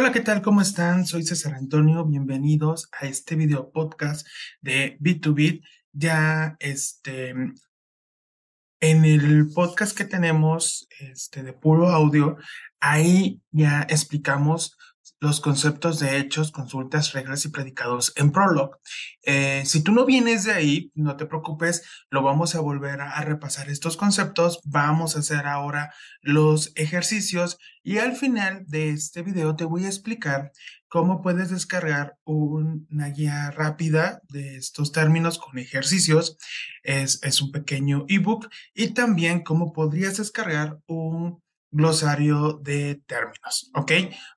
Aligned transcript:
Hola, 0.00 0.12
¿qué 0.12 0.20
tal? 0.20 0.42
¿Cómo 0.42 0.60
están? 0.60 1.06
Soy 1.06 1.24
César 1.24 1.54
Antonio. 1.54 2.04
Bienvenidos 2.04 2.88
a 2.92 3.06
este 3.06 3.34
video 3.34 3.72
podcast 3.72 4.24
de 4.60 4.96
Bit2Bit. 5.00 5.64
Ya 5.90 6.56
este, 6.60 7.30
en 7.30 9.04
el 9.04 9.48
podcast 9.52 9.98
que 9.98 10.04
tenemos 10.04 10.86
este, 11.00 11.42
de 11.42 11.52
puro 11.52 11.88
audio, 11.88 12.36
ahí 12.78 13.42
ya 13.50 13.88
explicamos 13.90 14.78
los 15.20 15.40
conceptos 15.40 15.98
de 15.98 16.18
hechos, 16.18 16.52
consultas, 16.52 17.12
reglas 17.12 17.44
y 17.44 17.48
predicados 17.48 18.12
en 18.16 18.30
Prolog. 18.30 18.78
Eh, 19.22 19.62
si 19.66 19.82
tú 19.82 19.92
no 19.92 20.04
vienes 20.04 20.44
de 20.44 20.52
ahí, 20.52 20.92
no 20.94 21.16
te 21.16 21.26
preocupes, 21.26 21.82
lo 22.10 22.22
vamos 22.22 22.54
a 22.54 22.60
volver 22.60 23.00
a, 23.00 23.20
repasar 23.22 23.68
estos 23.68 23.96
conceptos. 23.96 24.60
Vamos 24.64 25.16
a 25.16 25.20
hacer 25.20 25.46
ahora 25.46 25.92
los 26.20 26.72
ejercicios 26.76 27.58
y 27.82 27.98
al 27.98 28.16
final 28.16 28.64
de 28.68 28.90
este 28.90 29.22
video 29.22 29.56
te 29.56 29.64
voy 29.64 29.84
a 29.84 29.88
explicar 29.88 30.52
cómo 30.88 31.20
puedes 31.20 31.50
descargar 31.50 32.16
una 32.24 33.08
guía 33.08 33.50
rápida 33.50 34.22
de 34.28 34.56
estos 34.56 34.92
términos 34.92 35.38
con 35.38 35.58
ejercicios. 35.58 36.38
Es, 36.82 37.20
es 37.22 37.42
un 37.42 37.50
pequeño 37.50 38.04
ebook 38.08 38.48
y 38.72 38.88
también 38.94 39.42
cómo 39.42 39.72
podrías 39.72 40.16
descargar 40.16 40.78
un 40.86 41.42
glosario 41.70 42.60
de 42.62 43.02
términos. 43.06 43.70
¿Ok? 43.74 43.92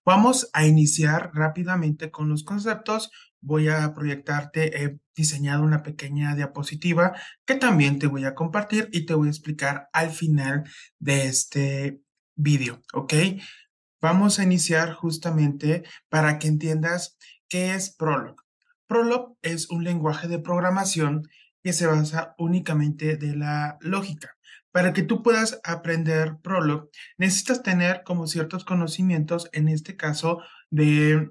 Vamos 0.05 0.49
a 0.53 0.66
iniciar 0.66 1.31
rápidamente 1.34 2.12
con 2.12 2.30
los 2.30 2.44
conceptos. 2.44 3.12
Voy 3.39 3.70
a 3.70 3.94
proyectarte, 3.94 4.84
he 4.84 4.99
diseñado 5.16 5.63
una 5.63 5.84
pequeña 5.84 6.36
diapositiva 6.36 7.13
que 7.45 7.55
también 7.55 7.99
te 7.99 8.08
voy 8.08 8.25
a 8.25 8.36
compartir 8.36 8.89
y 8.91 9.05
te 9.05 9.13
voy 9.13 9.27
a 9.27 9.31
explicar 9.31 9.89
al 9.94 10.12
final 10.12 10.63
de 10.99 11.25
este 11.27 12.02
vídeo. 12.36 12.81
¿Ok? 12.94 13.13
Vamos 14.02 14.39
a 14.39 14.44
iniciar 14.44 14.94
justamente 14.94 15.84
para 16.09 16.39
que 16.39 16.48
entiendas 16.48 17.17
qué 17.48 17.75
es 17.75 17.95
Prolog. 17.95 18.36
Prolog 18.88 19.38
es 19.42 19.70
un 19.70 19.83
lenguaje 19.83 20.27
de 20.27 20.39
programación 20.39 21.23
que 21.64 21.73
se 21.73 21.86
basa 21.86 22.33
únicamente 22.38 23.16
de 23.16 23.36
la 23.36 23.77
lógica. 23.80 24.36
Para 24.72 24.94
que 24.94 25.03
tú 25.03 25.22
puedas 25.22 25.59
aprender 25.64 26.38
Prolog, 26.41 26.89
necesitas 27.17 27.61
tener 27.64 28.03
como 28.03 28.27
ciertos 28.27 28.64
conocimientos, 28.64 29.50
en 29.52 29.67
este 29.67 29.97
caso, 29.97 30.41
de 30.69 31.30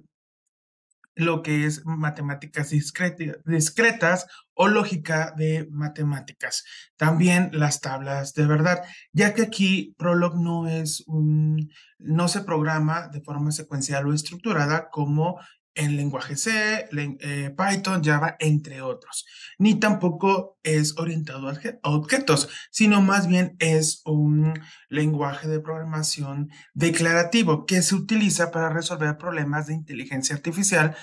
lo 1.16 1.42
que 1.42 1.66
es 1.66 1.84
matemáticas 1.84 2.70
discretas 2.70 4.27
o 4.55 4.68
lógica 4.68 5.34
de 5.36 5.66
matemáticas. 5.70 6.64
También 6.96 7.50
las 7.52 7.80
tablas 7.80 8.34
de 8.34 8.46
verdad, 8.46 8.84
ya 9.12 9.34
que 9.34 9.42
aquí 9.42 9.94
Prolog 9.98 10.36
no 10.36 10.66
es 10.66 11.05
no 11.06 12.28
se 12.28 12.41
programa 12.42 13.08
de 13.08 13.20
forma 13.20 13.52
secuencial 13.52 14.06
o 14.06 14.14
estructurada 14.14 14.88
como 14.91 15.38
en 15.74 15.96
lenguaje 15.96 16.36
C, 16.36 16.88
eh, 16.92 17.54
Python, 17.56 18.02
Java, 18.02 18.36
entre 18.40 18.82
otros. 18.82 19.26
Ni 19.58 19.78
tampoco 19.78 20.58
es 20.62 20.98
orientado 20.98 21.48
a 21.48 21.90
objetos, 21.90 22.48
sino 22.70 23.00
más 23.02 23.27
bien 23.27 23.56
es 23.58 24.02
un 24.04 24.54
lenguaje 24.88 25.48
de 25.48 25.60
programación 25.60 26.50
declarativo 26.74 27.66
que 27.66 27.82
se 27.82 27.94
utiliza 27.94 28.50
para 28.50 28.70
resolver 28.70 29.16
problemas 29.16 29.66
de 29.66 29.74
inteligencia 29.74 30.34
artificial 30.34 30.96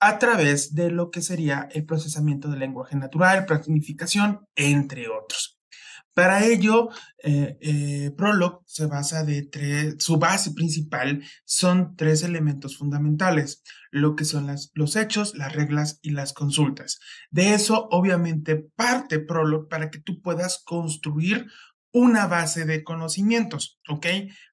a 0.00 0.18
través 0.18 0.74
de 0.74 0.90
lo 0.90 1.10
que 1.10 1.20
sería 1.20 1.68
el 1.72 1.84
procesamiento 1.84 2.48
del 2.48 2.60
lenguaje 2.60 2.96
natural, 2.96 3.44
planificación, 3.44 4.46
entre 4.56 5.08
otros. 5.08 5.59
Para 6.14 6.44
ello, 6.44 6.88
eh, 7.22 7.56
eh, 7.60 8.10
Prolog 8.16 8.62
se 8.66 8.86
basa 8.86 9.24
de 9.24 9.42
tres, 9.42 9.96
su 9.98 10.18
base 10.18 10.52
principal 10.52 11.22
son 11.44 11.94
tres 11.96 12.22
elementos 12.22 12.76
fundamentales, 12.76 13.62
lo 13.90 14.16
que 14.16 14.24
son 14.24 14.48
los 14.74 14.96
hechos, 14.96 15.36
las 15.36 15.54
reglas 15.54 15.98
y 16.02 16.10
las 16.10 16.32
consultas. 16.32 16.98
De 17.30 17.54
eso, 17.54 17.88
obviamente, 17.90 18.56
parte 18.56 19.20
Prolog 19.20 19.68
para 19.68 19.90
que 19.90 20.00
tú 20.00 20.20
puedas 20.20 20.62
construir 20.64 21.46
una 21.92 22.26
base 22.26 22.64
de 22.64 22.84
conocimientos, 22.84 23.80
¿ok? 23.88 24.06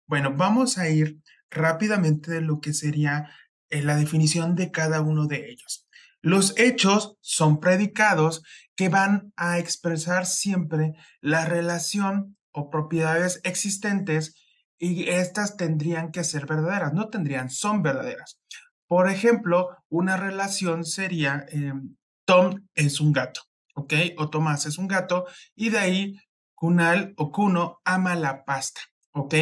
Bueno, 0.06 0.34
vamos 0.36 0.78
a 0.78 0.90
ir 0.90 1.20
rápidamente 1.50 2.32
de 2.32 2.42
lo 2.42 2.60
que 2.60 2.74
sería 2.74 3.32
eh, 3.70 3.82
la 3.82 3.96
definición 3.96 4.56
de 4.56 4.72
cada 4.72 5.02
uno 5.02 5.28
de 5.28 5.50
ellos. 5.50 5.87
Los 6.22 6.58
hechos 6.58 7.18
son 7.22 7.60
predicados 7.60 8.44
que 8.76 8.90
van 8.90 9.34
a 9.36 9.60
expresar 9.60 10.26
siempre 10.26 10.94
la 11.22 11.46
relación 11.46 12.38
o 12.52 12.70
propiedades 12.70 13.40
existentes 13.44 14.36
y 14.80 15.10
estas 15.10 15.58
tendrían 15.58 16.12
que 16.12 16.24
ser 16.24 16.46
verdaderas, 16.46 16.94
no 16.94 17.10
tendrían, 17.10 17.50
son 17.50 17.82
verdaderas. 17.82 18.40
Por 18.88 19.10
ejemplo, 19.10 19.76
una 19.90 20.18
relación 20.18 20.86
sería 20.86 21.46
em, 21.50 21.96
Tom 22.26 22.68
es 22.76 23.00
un 23.00 23.12
gato, 23.12 23.42
¿ok? 23.76 23.94
O 24.18 24.30
Tomás 24.30 24.66
es 24.66 24.78
un 24.78 24.88
gato 24.88 25.26
y 25.56 25.70
de 25.70 25.80
ahí 25.80 26.16
Kunal 26.56 27.14
o 27.18 27.32
Kuno 27.32 27.80
ama 27.86 28.16
la 28.16 28.44
pasta, 28.44 28.82
¿ok? 29.12 29.36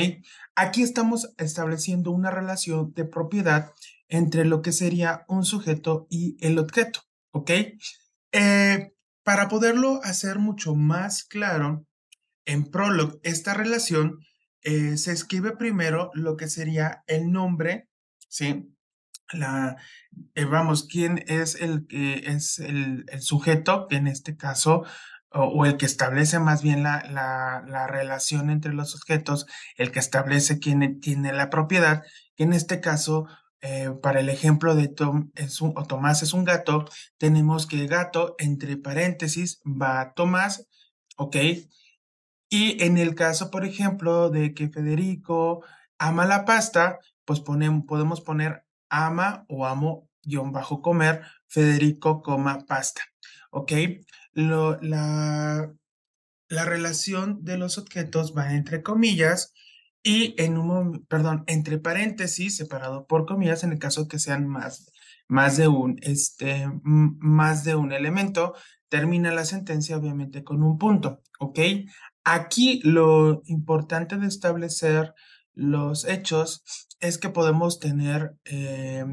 Aquí 0.56 0.84
estamos 0.84 1.34
estableciendo 1.38 2.12
una 2.12 2.31
relación 2.31 2.94
de 2.94 3.06
propiedad 3.06 3.72
entre 4.07 4.45
lo 4.45 4.61
que 4.61 4.71
sería 4.71 5.25
un 5.27 5.45
sujeto 5.45 6.07
y 6.09 6.38
el 6.45 6.59
objeto, 6.59 7.01
¿ok? 7.31 7.51
Eh, 8.31 8.91
para 9.23 9.49
poderlo 9.49 9.99
hacer 10.03 10.39
mucho 10.39 10.75
más 10.75 11.23
claro, 11.23 11.88
en 12.45 12.69
Prolog, 12.69 13.19
esta 13.23 13.53
relación 13.53 14.19
eh, 14.61 14.97
se 14.97 15.11
escribe 15.11 15.55
primero 15.55 16.11
lo 16.13 16.38
que 16.38 16.47
sería 16.47 17.03
el 17.07 17.31
nombre, 17.31 17.89
¿sí? 18.29 18.71
La, 19.33 19.77
eh, 20.35 20.45
vamos, 20.45 20.87
quién 20.87 21.23
es 21.27 21.55
el 21.55 21.87
que 21.87 22.23
es 22.27 22.59
el, 22.59 23.05
sujeto, 23.19 23.87
que 23.87 23.95
en 23.95 24.07
este 24.07 24.37
caso, 24.37 24.83
o, 25.31 25.66
el 25.66 25.77
que 25.77 25.85
establece 25.85 26.39
más 26.39 26.61
bien 26.61 26.83
la, 26.83 27.03
la, 27.09 27.87
relación 27.87 28.49
entre 28.49 28.73
los 28.73 28.95
objetos, 28.95 29.47
el 29.77 29.91
que 29.91 29.99
establece 29.99 30.59
quién 30.59 30.99
tiene 30.99 31.33
la 31.33 31.49
propiedad, 31.49 32.03
que 32.35 32.43
en 32.43 32.53
este 32.53 32.79
caso 32.81 33.27
eh, 33.61 33.91
para 34.01 34.19
el 34.19 34.29
ejemplo 34.29 34.75
de 34.75 34.88
Tom 34.88 35.31
o 35.75 35.83
Tomás 35.85 36.21
es 36.21 36.33
un 36.33 36.43
gato, 36.43 36.85
tenemos 37.17 37.66
que 37.66 37.88
gato, 37.88 38.35
entre 38.38 38.77
paréntesis, 38.77 39.61
va 39.66 40.13
Tomás, 40.13 40.67
¿ok? 41.17 41.38
Y 42.49 42.83
en 42.83 42.97
el 42.97 43.16
caso, 43.16 43.49
por 43.49 43.66
ejemplo, 43.66 44.29
de 44.29 44.53
que 44.53 44.69
Federico 44.69 45.63
ama 45.97 46.25
la 46.25 46.45
pasta, 46.45 46.99
pues 47.25 47.39
podemos 47.39 48.21
poner 48.21 48.66
ama 48.89 49.45
o 49.49 49.66
amo 49.66 50.09
guion 50.23 50.51
bajo 50.51 50.81
comer, 50.81 51.23
Federico 51.47 52.22
coma 52.22 52.66
pasta, 52.67 53.01
¿ok? 53.51 53.72
La 54.33 55.72
relación 56.49 57.43
de 57.43 57.57
los 57.57 57.77
objetos 57.77 58.35
va 58.37 58.53
entre 58.53 58.83
comillas 58.83 59.53
y 60.05 60.35
en 60.38 60.59
un, 60.59 61.03
perdón, 61.07 61.43
entre 61.47 61.79
paréntesis, 61.79 62.55
separado 62.55 63.07
por 63.07 63.25
comillas, 63.25 63.63
en 63.63 63.71
el 63.71 63.79
caso 63.79 64.07
que 64.07 64.19
sean 64.19 64.47
más, 64.47 64.91
más 65.27 65.57
de 65.57 65.67
un, 65.67 65.97
este, 66.03 66.69
más 66.83 67.63
de 67.63 67.73
un 67.73 67.91
elemento, 67.91 68.53
termina 68.88 69.33
la 69.33 69.45
sentencia 69.45 69.97
obviamente 69.97 70.43
con 70.43 70.61
un 70.61 70.77
punto, 70.77 71.23
¿ok? 71.39 71.59
Aquí 72.23 72.81
lo 72.83 73.41
importante 73.45 74.17
de 74.17 74.27
establecer 74.27 75.16
los 75.55 76.05
hechos 76.05 76.63
es 76.99 77.17
que 77.17 77.29
podemos 77.29 77.79
tener 77.79 78.35
eh, 78.45 79.05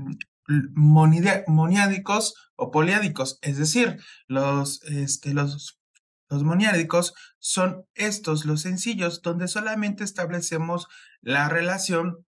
moniádicos 0.75 2.35
o 2.55 2.71
poliádicos, 2.71 3.39
es 3.41 3.57
decir, 3.57 3.99
los, 4.29 4.83
este, 4.83 5.33
los 5.33 5.81
los 6.33 6.45
moniádicos 6.45 7.13
son 7.39 7.85
estos, 7.95 8.47
los 8.47 8.63
sencillos, 8.63 9.21
donde 9.21 9.49
solamente 9.49 10.03
establecemos 10.03 10.87
la 11.21 11.51
relación 11.51 12.25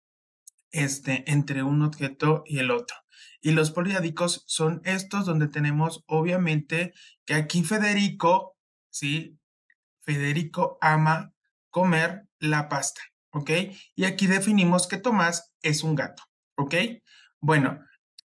este, 0.72 1.24
entre 1.26 1.62
un 1.62 1.80
objeto 1.80 2.42
y 2.44 2.58
el 2.58 2.70
otro. 2.70 2.98
Y 3.40 3.52
los 3.52 3.70
poliádicos 3.70 4.44
son 4.46 4.82
estos 4.84 5.24
donde 5.24 5.48
tenemos 5.48 6.02
obviamente 6.06 6.92
que 7.24 7.32
aquí 7.32 7.64
Federico, 7.64 8.58
¿sí? 8.90 9.38
Federico 10.02 10.76
ama 10.82 11.32
comer 11.70 12.28
la 12.38 12.68
pasta, 12.68 13.00
¿ok? 13.30 13.50
Y 13.94 14.04
aquí 14.04 14.26
definimos 14.26 14.86
que 14.86 14.98
Tomás 14.98 15.54
es 15.62 15.82
un 15.82 15.94
gato, 15.94 16.24
¿ok? 16.56 16.74
Bueno, 17.40 17.80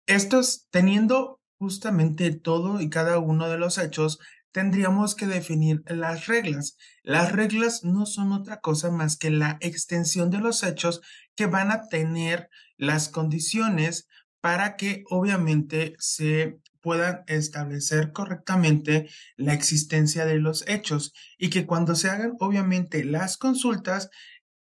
estos 0.07 0.69
teniendo 0.71 1.41
justamente 1.59 2.31
todo 2.31 2.81
y 2.81 2.91
cada 2.91 3.19
uno 3.19 3.49
de 3.49 3.59
los 3.59 3.79
hechos, 3.79 4.21
tendríamos 4.55 5.17
que 5.17 5.27
definir 5.27 5.83
las 5.87 6.29
reglas. 6.29 6.77
Las 7.03 7.33
reglas 7.33 7.83
no 7.83 8.07
son 8.07 8.31
otra 8.31 8.61
cosa 8.61 8.93
más 8.93 9.17
que 9.17 9.31
la 9.31 9.59
extensión 9.61 10.31
de 10.31 10.39
los 10.39 10.63
hechos 10.63 11.01
que 11.35 11.47
van 11.47 11.73
a 11.73 11.89
tener 11.89 12.49
las 12.77 13.09
condiciones 13.09 14.07
para 14.41 14.77
que 14.77 15.03
obviamente 15.11 15.97
se 15.99 16.61
puedan 16.81 17.25
establecer 17.27 18.13
correctamente 18.13 19.09
la 19.37 19.55
existencia 19.55 20.25
de 20.25 20.39
los 20.39 20.65
hechos 20.69 21.13
y 21.37 21.51
que 21.51 21.67
cuando 21.67 21.97
se 21.97 22.09
hagan 22.09 22.35
obviamente 22.39 23.03
las 23.03 23.37
consultas 23.37 24.09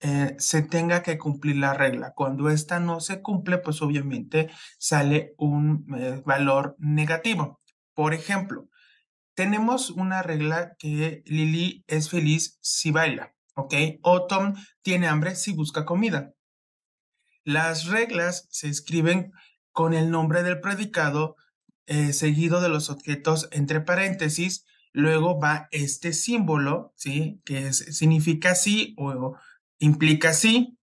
eh, 0.01 0.35
se 0.39 0.63
tenga 0.63 1.03
que 1.03 1.19
cumplir 1.19 1.57
la 1.57 1.75
regla. 1.75 2.13
Cuando 2.15 2.49
esta 2.49 2.79
no 2.79 2.99
se 2.99 3.21
cumple, 3.21 3.59
pues 3.59 3.83
obviamente 3.83 4.49
sale 4.79 5.35
un 5.37 5.85
eh, 5.95 6.23
valor 6.25 6.75
negativo. 6.79 7.61
Por 7.93 8.15
ejemplo, 8.15 8.69
tenemos 9.35 9.89
una 9.89 10.21
regla 10.21 10.75
que 10.77 11.23
Lily 11.25 11.83
es 11.87 12.09
feliz 12.09 12.57
si 12.61 12.91
baila, 12.91 13.33
¿ok? 13.55 13.73
O 14.01 14.27
Tom 14.27 14.53
tiene 14.81 15.07
hambre 15.07 15.35
si 15.35 15.53
busca 15.53 15.85
comida. 15.85 16.33
Las 17.43 17.87
reglas 17.87 18.47
se 18.49 18.69
escriben 18.69 19.31
con 19.71 19.93
el 19.93 20.11
nombre 20.11 20.43
del 20.43 20.59
predicado 20.61 21.35
eh, 21.85 22.13
seguido 22.13 22.61
de 22.61 22.69
los 22.69 22.89
objetos 22.89 23.49
entre 23.51 23.81
paréntesis. 23.81 24.65
Luego 24.93 25.39
va 25.39 25.67
este 25.71 26.13
símbolo, 26.13 26.93
¿sí? 26.95 27.41
Que 27.43 27.73
significa 27.73 28.55
sí 28.55 28.93
o 28.97 29.35
implica 29.79 30.33
sí, 30.33 30.77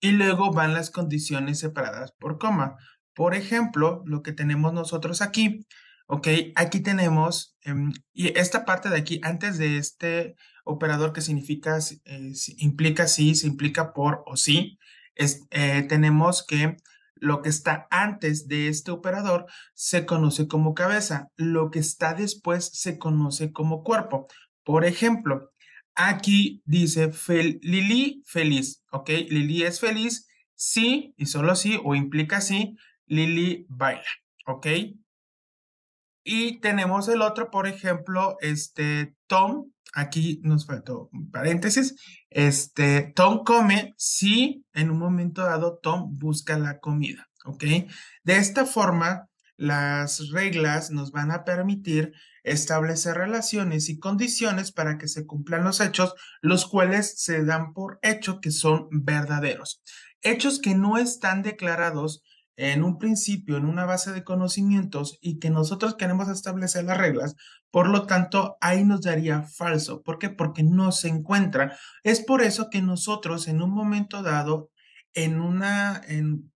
y 0.00 0.12
luego 0.12 0.52
van 0.52 0.72
las 0.72 0.90
condiciones 0.90 1.58
separadas 1.58 2.12
por 2.12 2.38
coma. 2.38 2.76
Por 3.14 3.34
ejemplo, 3.34 4.02
lo 4.06 4.22
que 4.22 4.32
tenemos 4.32 4.72
nosotros 4.72 5.20
aquí, 5.22 5.66
ok, 6.06 6.28
aquí 6.54 6.80
tenemos, 6.80 7.56
em, 7.62 7.92
y 8.12 8.38
esta 8.38 8.64
parte 8.64 8.88
de 8.88 8.98
aquí, 8.98 9.20
antes 9.22 9.58
de 9.58 9.78
este 9.78 10.36
operador 10.64 11.12
que 11.12 11.20
significa, 11.20 11.78
eh, 12.04 12.32
implica 12.58 13.06
sí, 13.06 13.34
se 13.34 13.46
implica 13.46 13.92
por 13.92 14.22
o 14.26 14.36
sí, 14.36 14.78
es, 15.14 15.46
eh, 15.50 15.82
tenemos 15.88 16.44
que 16.46 16.76
lo 17.14 17.40
que 17.42 17.48
está 17.48 17.86
antes 17.90 18.46
de 18.46 18.68
este 18.68 18.90
operador 18.90 19.46
se 19.74 20.04
conoce 20.06 20.48
como 20.48 20.74
cabeza, 20.74 21.28
lo 21.36 21.70
que 21.70 21.78
está 21.78 22.14
después 22.14 22.66
se 22.74 22.98
conoce 22.98 23.52
como 23.52 23.82
cuerpo. 23.82 24.26
Por 24.64 24.84
ejemplo, 24.84 25.50
Aquí 25.96 26.62
dice 26.66 27.10
Lili 27.62 28.22
feliz, 28.26 28.84
¿ok? 28.92 29.08
Lili 29.30 29.62
es 29.62 29.80
feliz, 29.80 30.28
sí 30.54 31.14
y 31.16 31.24
solo 31.24 31.56
sí, 31.56 31.80
o 31.82 31.94
implica 31.94 32.42
sí, 32.42 32.76
Lili 33.06 33.64
baila, 33.70 34.04
¿ok? 34.46 34.66
Y 36.28 36.58
tenemos 36.58 37.06
el 37.06 37.22
otro, 37.22 37.52
por 37.52 37.68
ejemplo, 37.68 38.36
este 38.40 39.14
Tom, 39.28 39.70
aquí 39.94 40.40
nos 40.42 40.66
faltó 40.66 41.08
un 41.12 41.30
paréntesis, 41.30 41.94
este 42.30 43.12
Tom 43.14 43.44
come 43.44 43.94
si 43.96 44.64
en 44.74 44.90
un 44.90 44.98
momento 44.98 45.44
dado 45.44 45.78
Tom 45.80 46.18
busca 46.18 46.58
la 46.58 46.80
comida, 46.80 47.28
¿ok? 47.44 47.62
De 48.24 48.38
esta 48.38 48.66
forma, 48.66 49.28
las 49.56 50.30
reglas 50.32 50.90
nos 50.90 51.12
van 51.12 51.30
a 51.30 51.44
permitir 51.44 52.12
establecer 52.42 53.14
relaciones 53.14 53.88
y 53.88 54.00
condiciones 54.00 54.72
para 54.72 54.98
que 54.98 55.06
se 55.06 55.26
cumplan 55.26 55.62
los 55.62 55.80
hechos, 55.80 56.12
los 56.42 56.66
cuales 56.66 57.22
se 57.22 57.44
dan 57.44 57.72
por 57.72 58.00
hecho 58.02 58.40
que 58.40 58.50
son 58.50 58.88
verdaderos. 58.90 59.80
Hechos 60.22 60.58
que 60.58 60.74
no 60.74 60.98
están 60.98 61.42
declarados 61.42 62.24
en 62.56 62.82
un 62.82 62.98
principio, 62.98 63.56
en 63.56 63.66
una 63.66 63.84
base 63.84 64.12
de 64.12 64.24
conocimientos 64.24 65.18
y 65.20 65.38
que 65.38 65.50
nosotros 65.50 65.94
queremos 65.96 66.28
establecer 66.28 66.84
las 66.84 66.98
reglas, 66.98 67.36
por 67.70 67.88
lo 67.88 68.06
tanto, 68.06 68.56
ahí 68.60 68.84
nos 68.84 69.02
daría 69.02 69.42
falso. 69.42 70.02
¿Por 70.02 70.18
qué? 70.18 70.30
Porque 70.30 70.62
no 70.62 70.92
se 70.92 71.08
encuentra. 71.08 71.76
Es 72.02 72.24
por 72.24 72.42
eso 72.42 72.70
que 72.70 72.80
nosotros 72.80 73.48
en 73.48 73.60
un 73.60 73.70
momento 73.70 74.22
dado, 74.22 74.70
en 75.12 75.40
una, 75.40 76.00
en, 76.08 76.52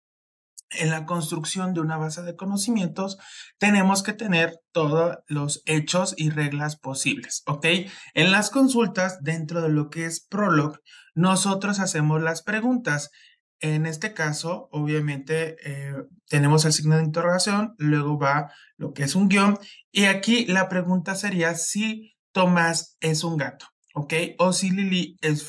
en 0.70 0.90
la 0.90 1.06
construcción 1.06 1.74
de 1.74 1.82
una 1.82 1.98
base 1.98 2.22
de 2.22 2.36
conocimientos, 2.36 3.18
tenemos 3.58 4.04
que 4.04 4.14
tener 4.14 4.60
todos 4.72 5.18
los 5.28 5.64
hechos 5.66 6.14
y 6.18 6.30
reglas 6.30 6.78
posibles, 6.78 7.42
¿ok? 7.48 7.66
En 8.14 8.32
las 8.32 8.50
consultas, 8.50 9.18
dentro 9.22 9.62
de 9.62 9.70
lo 9.70 9.90
que 9.90 10.06
es 10.06 10.26
Prolog, 10.26 10.80
nosotros 11.16 11.80
hacemos 11.80 12.22
las 12.22 12.44
preguntas. 12.44 13.10
En 13.59 13.86
este 13.86 14.13
caso, 14.13 14.69
obviamente, 14.71 15.56
eh, 15.63 15.95
tenemos 16.27 16.65
el 16.65 16.74
signo 16.74 16.98
de 16.98 17.04
interrogación, 17.04 17.74
luego 17.77 18.19
va 18.19 18.51
lo 18.77 18.94
que 18.94 19.04
es 19.04 19.15
un 19.15 19.30
guion, 19.30 19.57
y 19.92 20.06
aquí 20.06 20.45
la 20.45 20.69
pregunta 20.69 21.15
sería 21.15 21.56
si 21.56 22.15
Tomás 22.31 22.98
es 23.00 23.24
un 23.24 23.38
gato, 23.38 23.65
¿ok? 23.95 24.13
O 24.38 24.54
si 24.54 24.69
Lili 24.69 25.18
es, 25.21 25.48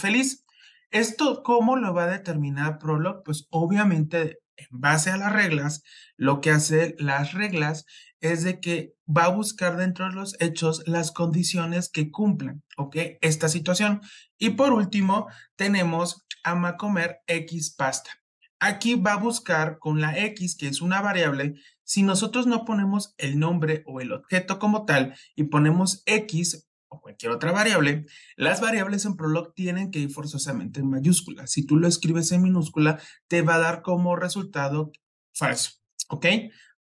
feliz. 0.00 0.44
¿Esto 0.90 1.42
cómo 1.42 1.76
lo 1.76 1.92
va 1.92 2.04
a 2.04 2.10
determinar 2.10 2.78
Prolog? 2.78 3.22
Pues 3.24 3.46
obviamente 3.50 4.38
en 4.56 4.66
base 4.70 5.10
a 5.10 5.18
las 5.18 5.32
reglas, 5.32 5.82
lo 6.16 6.40
que 6.40 6.50
hace 6.50 6.94
las 6.98 7.34
reglas 7.34 7.84
es 8.20 8.42
de 8.42 8.60
que 8.60 8.94
va 9.06 9.24
a 9.24 9.30
buscar 9.30 9.76
dentro 9.76 10.08
de 10.08 10.14
los 10.14 10.36
hechos 10.40 10.82
las 10.86 11.12
condiciones 11.12 11.90
que 11.90 12.10
cumplan, 12.10 12.62
¿ok? 12.76 12.96
Esta 13.20 13.48
situación. 13.48 14.00
Y 14.38 14.50
por 14.50 14.72
último, 14.72 15.26
tenemos 15.56 16.26
ama 16.44 16.76
comer 16.76 17.20
X 17.26 17.74
pasta. 17.76 18.10
Aquí 18.58 18.94
va 18.94 19.14
a 19.14 19.18
buscar 19.18 19.78
con 19.78 20.00
la 20.00 20.18
X, 20.18 20.56
que 20.56 20.68
es 20.68 20.82
una 20.82 21.00
variable, 21.00 21.54
si 21.82 22.02
nosotros 22.02 22.46
no 22.46 22.64
ponemos 22.64 23.14
el 23.18 23.38
nombre 23.38 23.82
o 23.86 24.00
el 24.00 24.12
objeto 24.12 24.58
como 24.58 24.84
tal 24.84 25.14
y 25.34 25.44
ponemos 25.44 26.02
X, 26.06 26.68
o 26.88 27.00
cualquier 27.00 27.32
otra 27.32 27.52
variable, 27.52 28.04
las 28.36 28.60
variables 28.60 29.04
en 29.06 29.16
Prolog 29.16 29.54
tienen 29.54 29.90
que 29.90 30.00
ir 30.00 30.10
forzosamente 30.10 30.80
en 30.80 30.90
mayúscula. 30.90 31.46
Si 31.46 31.64
tú 31.64 31.76
lo 31.76 31.88
escribes 31.88 32.30
en 32.32 32.42
minúscula, 32.42 33.00
te 33.28 33.42
va 33.42 33.54
a 33.54 33.60
dar 33.60 33.82
como 33.82 34.14
resultado 34.14 34.92
falso, 35.32 35.72
¿ok? 36.08 36.26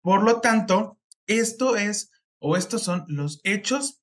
Por 0.02 0.22
lo 0.22 0.40
tanto, 0.40 1.00
esto 1.26 1.76
es, 1.76 2.10
o 2.38 2.56
estos 2.56 2.82
son 2.82 3.04
los 3.08 3.40
hechos, 3.44 4.02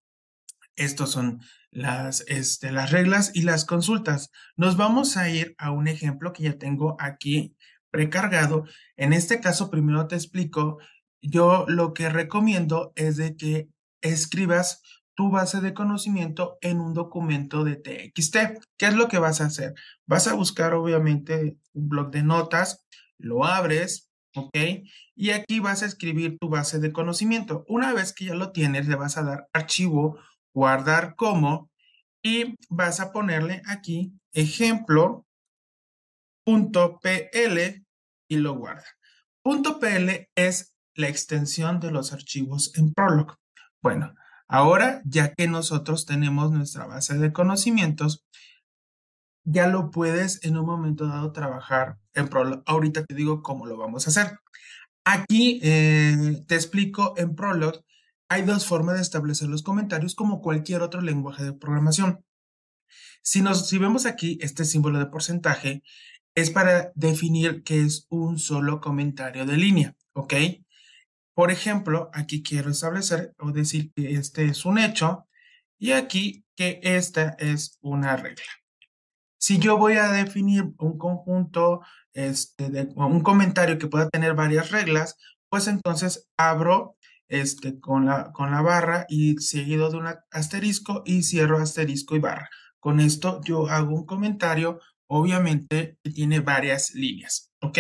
estos 0.76 1.12
son 1.12 1.42
las, 1.70 2.24
este, 2.28 2.72
las 2.72 2.92
reglas 2.92 3.32
y 3.34 3.44
las 3.44 3.66
consultas. 3.66 4.32
Nos 4.56 4.78
vamos 4.78 5.18
a 5.18 5.30
ir 5.30 5.56
a 5.58 5.72
un 5.72 5.88
ejemplo 5.88 6.34
que 6.34 6.44
ya 6.44 6.58
tengo 6.58 6.96
aquí 7.00 7.56
precargado. 7.92 8.66
En 8.98 9.14
este 9.14 9.40
caso, 9.40 9.70
primero 9.70 10.08
te 10.08 10.16
explico, 10.16 10.80
yo 11.22 11.66
lo 11.68 11.94
que 11.94 12.10
recomiendo 12.10 12.94
es 12.96 13.18
de 13.18 13.36
que 13.36 13.70
escribas 14.02 14.82
tu 15.14 15.30
base 15.30 15.62
de 15.62 15.74
conocimiento 15.74 16.58
en 16.62 16.80
un 16.80 16.94
documento 16.94 17.64
de 17.64 17.76
TXT. 17.76 18.38
¿Qué 18.78 18.88
es 18.88 18.96
lo 18.96 19.08
que 19.08 19.20
vas 19.20 19.42
a 19.42 19.46
hacer? 19.46 19.74
Vas 20.06 20.28
a 20.28 20.34
buscar 20.34 20.74
obviamente 20.74 21.58
un 21.74 21.90
blog 21.90 22.12
de 22.12 22.24
notas, 22.24 22.86
lo 23.18 23.46
abres, 23.46 24.11
¿ok? 24.36 24.58
Y 25.16 25.32
aquí 25.32 25.60
vas 25.60 25.84
a 25.84 25.86
escribir 25.86 26.38
tu 26.40 26.50
base 26.50 26.80
de 26.80 26.92
conocimiento. 26.92 27.66
Una 27.68 27.94
vez 27.94 28.14
que 28.14 28.26
ya 28.26 28.36
lo 28.36 28.52
tienes, 28.52 28.88
le 28.88 28.96
vas 28.96 29.18
a 29.18 29.24
dar 29.24 29.48
archivo, 29.54 30.20
guardar 30.54 31.16
como, 31.16 31.70
y 32.24 32.56
vas 32.70 33.00
a 33.00 33.12
ponerle 33.12 33.62
aquí 33.66 34.14
ejemplo.pl 34.34 35.26
y 38.30 38.36
lo 38.36 38.54
guarda. 38.56 38.86
.pl 39.44 40.30
es 40.36 40.74
la 40.96 41.08
extensión 41.08 41.80
de 41.80 41.92
los 41.92 42.14
archivos 42.14 42.72
en 42.78 42.94
Prolog. 42.94 43.38
Bueno, 43.82 44.14
Ahora, 44.54 45.02
ya 45.06 45.34
que 45.34 45.48
nosotros 45.48 46.06
tenemos 46.06 46.52
nuestra 46.52 46.86
base 46.86 47.18
de 47.18 47.32
conocimientos, 47.32 48.26
ya 49.46 49.68
lo 49.68 49.92
puedes 49.92 50.44
en 50.44 50.58
un 50.58 50.66
momento 50.66 51.08
dado 51.08 51.32
trabajar 51.32 52.01
en 52.14 52.28
Prolog. 52.28 52.64
Ahorita 52.66 53.06
te 53.06 53.16
digo 53.16 53.42
cómo 53.42 53.66
lo 53.66 53.78
vamos 53.78 54.06
a 54.06 54.10
hacer. 54.10 54.40
Aquí 55.04 55.60
eh, 55.64 56.44
te 56.48 56.56
explico 56.56 57.14
en 57.18 57.36
Prolog, 57.36 57.84
hay 58.30 58.44
dos 58.44 58.66
formas 58.66 58.96
de 58.96 59.02
establecer 59.02 59.50
los 59.50 59.64
comentarios 59.64 60.16
como 60.16 60.42
cualquier 60.42 60.82
otro 60.82 61.02
lenguaje 61.02 61.44
de 61.44 61.54
programación. 61.54 62.24
Si, 63.24 63.42
nos, 63.42 63.68
si 63.68 63.78
vemos 63.78 64.06
aquí 64.06 64.38
este 64.42 64.64
símbolo 64.66 65.00
de 65.00 65.08
porcentaje, 65.08 65.84
es 66.36 66.50
para 66.50 66.92
definir 66.96 67.64
que 67.64 67.82
es 67.82 68.06
un 68.10 68.40
solo 68.40 68.80
comentario 68.80 69.46
de 69.46 69.58
línea, 69.58 69.96
¿ok? 70.14 70.34
Por 71.34 71.52
ejemplo, 71.52 72.10
aquí 72.14 72.44
quiero 72.44 72.72
establecer 72.72 73.34
o 73.40 73.52
decir 73.52 73.92
que 73.94 74.14
este 74.14 74.46
es 74.46 74.66
un 74.66 74.78
hecho 74.78 75.28
y 75.78 75.92
aquí 75.92 76.46
que 76.56 76.80
esta 76.84 77.36
es 77.40 77.78
una 77.82 78.16
regla. 78.16 78.61
Si 79.42 79.58
yo 79.58 79.78
voy 79.78 79.94
a 79.94 80.12
definir 80.12 80.66
un 80.78 81.00
conjunto, 81.00 81.82
este, 82.14 82.90
un 82.96 83.22
comentario 83.22 83.80
que 83.80 83.88
pueda 83.88 84.08
tener 84.08 84.36
varias 84.36 84.70
reglas, 84.70 85.18
pues 85.50 85.68
entonces 85.68 86.30
abro 86.38 86.96
este, 87.28 87.80
con, 87.80 88.06
la, 88.06 88.32
con 88.34 88.52
la 88.52 88.62
barra 88.62 89.08
y 89.10 89.38
seguido 89.38 89.90
de 89.90 89.98
un 89.98 90.08
asterisco 90.30 91.02
y 91.06 91.24
cierro 91.24 91.58
asterisco 91.58 92.16
y 92.16 92.20
barra. 92.20 92.52
Con 92.80 93.00
esto 93.00 93.42
yo 93.44 93.68
hago 93.68 93.96
un 93.96 94.06
comentario, 94.06 94.80
obviamente, 95.08 95.98
que 96.04 96.12
tiene 96.12 96.42
varias 96.42 96.94
líneas, 96.94 97.52
¿ok? 97.62 97.80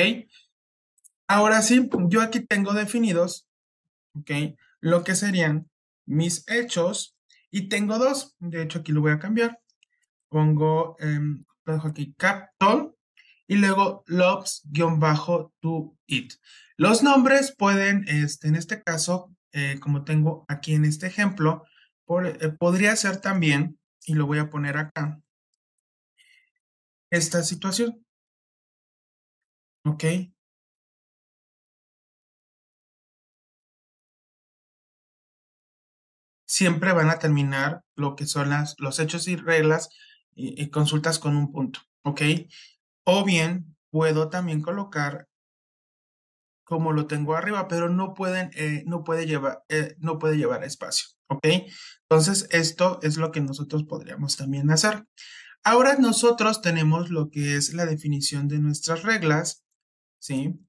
Ahora 1.27 1.61
sí, 1.61 1.87
yo 2.07 2.21
aquí 2.21 2.39
tengo 2.39 2.73
definidos, 2.73 3.47
¿ok? 4.15 4.31
Lo 4.79 5.03
que 5.03 5.13
serían 5.13 5.69
mis 6.07 6.43
hechos 6.49 7.15
y 7.51 7.69
tengo 7.69 7.99
dos. 7.99 8.35
De 8.39 8.63
hecho, 8.63 8.79
aquí 8.79 8.91
lo 8.91 9.01
voy 9.01 9.11
a 9.11 9.19
cambiar. 9.19 9.59
Pongo, 10.27 10.95
em, 10.99 11.45
lo 11.65 11.73
dejo 11.73 11.87
aquí, 11.87 12.13
captol 12.17 12.95
y 13.47 13.55
luego 13.57 14.03
loves-to 14.07 15.97
it. 16.07 16.33
Los 16.77 17.03
nombres 17.03 17.53
pueden, 17.55 18.07
este, 18.07 18.47
en 18.47 18.55
este 18.55 18.81
caso, 18.81 19.35
eh, 19.51 19.77
como 19.79 20.03
tengo 20.03 20.45
aquí 20.47 20.73
en 20.73 20.85
este 20.85 21.07
ejemplo, 21.07 21.65
eh, 22.23 22.49
podría 22.57 22.95
ser 22.95 23.17
también, 23.17 23.79
y 24.05 24.13
lo 24.13 24.25
voy 24.25 24.39
a 24.39 24.49
poner 24.49 24.77
acá, 24.77 25.21
esta 27.11 27.43
situación. 27.43 28.05
¿Ok? 29.85 30.03
Siempre 36.47 36.93
van 36.93 37.09
a 37.09 37.19
terminar 37.19 37.83
lo 37.95 38.15
que 38.15 38.25
son 38.25 38.49
las, 38.49 38.75
los 38.79 38.99
hechos 38.99 39.27
y 39.27 39.35
reglas 39.35 39.89
y, 40.35 40.69
consultas 40.69 41.19
con 41.19 41.35
un 41.35 41.51
punto. 41.51 41.81
¿Ok? 42.03 42.21
O 43.03 43.23
bien 43.23 43.75
puedo 43.89 44.29
también 44.29 44.61
colocar 44.61 45.27
como 46.63 46.93
lo 46.93 47.05
tengo 47.05 47.35
arriba, 47.35 47.67
pero 47.67 47.89
no 47.89 48.13
pueden, 48.13 48.49
eh, 48.55 48.83
no 48.85 49.03
puede 49.03 49.25
llevar, 49.27 49.63
eh, 49.67 49.95
no 49.99 50.19
puede 50.19 50.37
llevar 50.37 50.63
espacio. 50.63 51.07
¿Ok? 51.27 51.45
Entonces, 52.09 52.47
esto 52.51 52.99
es 53.01 53.17
lo 53.17 53.31
que 53.31 53.41
nosotros 53.41 53.83
podríamos 53.83 54.37
también 54.37 54.69
hacer. 54.71 55.05
Ahora 55.63 55.95
nosotros 55.97 56.61
tenemos 56.61 57.09
lo 57.09 57.29
que 57.29 57.55
es 57.55 57.73
la 57.73 57.85
definición 57.85 58.47
de 58.47 58.59
nuestras 58.59 59.03
reglas, 59.03 59.63
¿sí? 60.19 60.59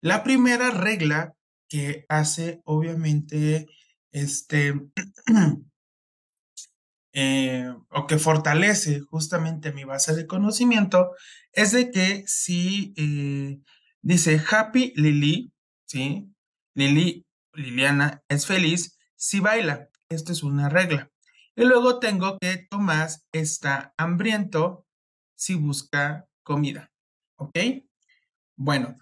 La 0.00 0.22
primera 0.22 0.70
regla 0.70 1.34
que 1.68 2.04
hace, 2.08 2.60
obviamente, 2.64 3.66
este, 4.10 4.74
eh, 7.12 7.70
o 7.90 8.06
que 8.06 8.18
fortalece 8.18 9.00
justamente 9.00 9.72
mi 9.72 9.84
base 9.84 10.14
de 10.14 10.26
conocimiento, 10.26 11.10
es 11.52 11.72
de 11.72 11.90
que 11.90 12.24
si 12.26 12.94
eh, 12.96 13.60
dice 14.00 14.42
Happy 14.50 14.92
Lily, 14.96 15.52
¿sí? 15.86 16.32
Lili, 16.74 17.26
Liliana 17.52 18.22
es 18.28 18.46
feliz 18.46 18.98
si 19.16 19.40
baila. 19.40 19.88
Esta 20.08 20.32
es 20.32 20.42
una 20.42 20.68
regla. 20.68 21.10
Y 21.54 21.64
luego 21.64 21.98
tengo 21.98 22.38
que 22.38 22.66
Tomás 22.70 23.26
está 23.32 23.94
hambriento 23.98 24.86
si 25.34 25.54
busca 25.54 26.26
comida. 26.42 26.90
¿Ok? 27.36 27.58
Bueno, 28.56 28.96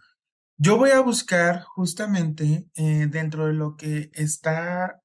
yo 0.56 0.76
voy 0.76 0.90
a 0.90 1.00
buscar 1.00 1.62
justamente 1.62 2.68
eh, 2.74 3.06
dentro 3.08 3.46
de 3.46 3.52
lo 3.54 3.76
que 3.76 4.10
está 4.14 5.00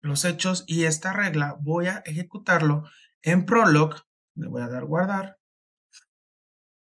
los 0.00 0.24
hechos 0.24 0.64
y 0.66 0.84
esta 0.84 1.12
regla, 1.12 1.56
voy 1.60 1.86
a 1.86 2.02
ejecutarlo 2.06 2.84
en 3.22 3.44
Prolog. 3.44 3.96
Le 4.34 4.48
voy 4.48 4.62
a 4.62 4.68
dar 4.68 4.84
guardar. 4.84 5.38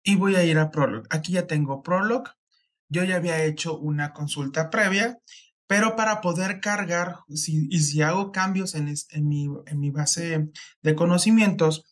Y 0.02 0.16
voy 0.16 0.36
a 0.36 0.44
ir 0.44 0.58
a 0.58 0.70
Prolog. 0.70 1.06
Aquí 1.10 1.32
ya 1.32 1.46
tengo 1.46 1.82
Prolog. 1.82 2.28
Yo 2.88 3.04
ya 3.04 3.16
había 3.16 3.42
hecho 3.44 3.76
una 3.78 4.12
consulta 4.12 4.70
previa 4.70 5.18
pero 5.66 5.96
para 5.96 6.20
poder 6.20 6.60
cargar, 6.60 7.20
si, 7.28 7.66
y 7.70 7.80
si 7.80 8.02
hago 8.02 8.30
cambios 8.30 8.74
en, 8.74 8.84
mi, 8.84 9.48
en, 9.66 9.80
mi, 9.80 9.90
base 9.90 10.48
de 10.82 10.94
conocimientos, 10.94 11.84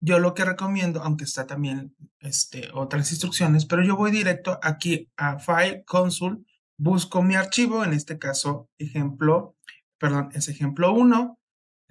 yo 0.00 0.18
lo 0.18 0.34
que 0.34 0.44
recomiendo, 0.44 1.02
aunque 1.02 1.24
está 1.24 1.46
también 1.46 1.94
este, 2.20 2.68
otras 2.74 3.10
instrucciones, 3.10 3.64
pero 3.64 3.82
yo 3.82 3.96
voy 3.96 4.10
directo 4.10 4.58
aquí 4.62 5.10
a 5.16 5.38
File, 5.38 5.84
Console, 5.86 6.38
busco 6.76 7.22
mi 7.22 7.34
archivo, 7.34 7.84
en 7.84 7.94
este 7.94 8.18
caso, 8.18 8.68
ejemplo, 8.78 9.56
perdón, 10.02 10.30
es 10.34 10.48
ejemplo 10.48 10.92
1, 10.92 11.38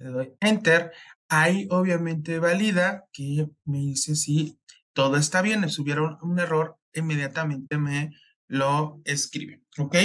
le 0.00 0.08
doy 0.10 0.34
Enter, 0.40 0.92
ahí 1.30 1.66
obviamente 1.70 2.38
valida 2.38 3.06
que 3.10 3.48
me 3.64 3.78
dice 3.78 4.16
si 4.16 4.60
todo 4.92 5.16
está 5.16 5.40
bien, 5.40 5.66
si 5.70 5.80
hubiera 5.80 6.18
un 6.20 6.38
error, 6.38 6.76
inmediatamente 6.92 7.78
me 7.78 8.10
lo 8.48 9.00
escribe. 9.06 9.62
¿Ok? 9.78 9.96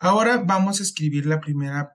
Ahora 0.00 0.42
vamos 0.44 0.80
a 0.80 0.82
escribir 0.82 1.24
la 1.24 1.40
primera 1.40 1.94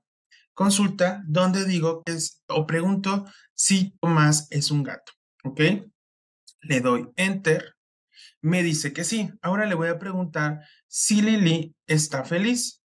consulta 0.53 1.21
donde 1.27 1.65
digo 1.65 2.01
que 2.05 2.13
es, 2.13 2.41
o 2.47 2.65
pregunto 2.65 3.25
si 3.53 3.93
Tomás 4.00 4.47
es 4.51 4.71
un 4.71 4.83
gato. 4.83 5.12
¿Ok? 5.43 5.59
Le 6.62 6.79
doy 6.79 7.09
enter. 7.17 7.75
Me 8.41 8.63
dice 8.63 8.93
que 8.93 9.03
sí. 9.03 9.29
Ahora 9.41 9.65
le 9.65 9.75
voy 9.75 9.89
a 9.89 10.00
preguntar 10.00 10.62
si 10.88 11.21
Lili 11.21 11.75
está 11.88 12.24
feliz. 12.24 12.81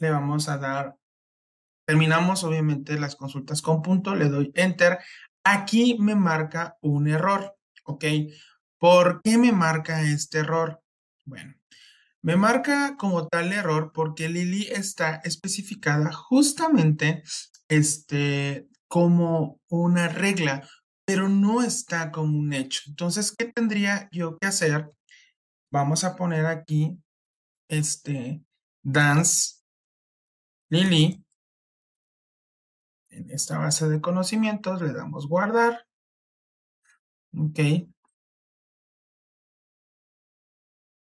Le 0.00 0.10
vamos 0.10 0.48
a 0.48 0.58
dar, 0.58 0.96
terminamos 1.86 2.42
obviamente 2.42 2.98
las 2.98 3.16
consultas 3.16 3.62
con 3.62 3.82
punto, 3.82 4.16
le 4.16 4.28
doy 4.28 4.50
enter. 4.54 4.98
Aquí 5.44 5.96
me 6.00 6.16
marca 6.16 6.76
un 6.80 7.06
error, 7.06 7.56
¿ok? 7.84 8.04
¿Por 8.78 9.20
qué 9.22 9.38
me 9.38 9.52
marca 9.52 10.02
este 10.02 10.38
error? 10.38 10.82
Bueno, 11.26 11.54
me 12.22 12.36
marca 12.36 12.96
como 12.96 13.28
tal 13.28 13.52
error 13.52 13.92
porque 13.94 14.28
Lili 14.28 14.68
está 14.70 15.20
especificada 15.22 16.12
justamente 16.12 17.22
este, 17.68 18.68
como 18.88 19.60
una 19.68 20.08
regla, 20.08 20.66
pero 21.04 21.28
no 21.28 21.62
está 21.62 22.10
como 22.10 22.38
un 22.38 22.54
hecho. 22.54 22.82
Entonces, 22.88 23.34
¿qué 23.36 23.46
tendría 23.46 24.08
yo 24.12 24.38
que 24.38 24.48
hacer? 24.48 24.90
Vamos 25.70 26.04
a 26.04 26.16
poner 26.16 26.46
aquí 26.46 26.98
este 27.68 28.42
dance 28.82 29.59
Lili 30.70 31.20
en 33.10 33.30
esta 33.30 33.58
base 33.58 33.88
de 33.88 34.00
conocimientos, 34.00 34.80
le 34.82 34.92
damos 34.92 35.28
guardar. 35.28 35.86
Ok. 37.36 37.58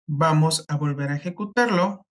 Vamos 0.09 0.65
a 0.67 0.75
volver 0.77 1.11
a 1.11 1.15
ejecutarlo. 1.17 2.05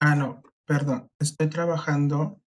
Ah, 0.00 0.14
no, 0.14 0.42
perdón. 0.66 1.08
Estoy 1.18 1.48
trabajando 1.48 2.40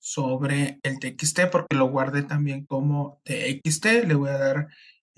sobre 0.00 0.80
el 0.82 0.98
TXT 0.98 1.50
porque 1.52 1.76
lo 1.76 1.86
guardé 1.88 2.22
también 2.22 2.66
como 2.66 3.20
TXT. 3.24 4.04
Le 4.06 4.14
voy 4.14 4.30
a 4.30 4.38
dar 4.38 4.68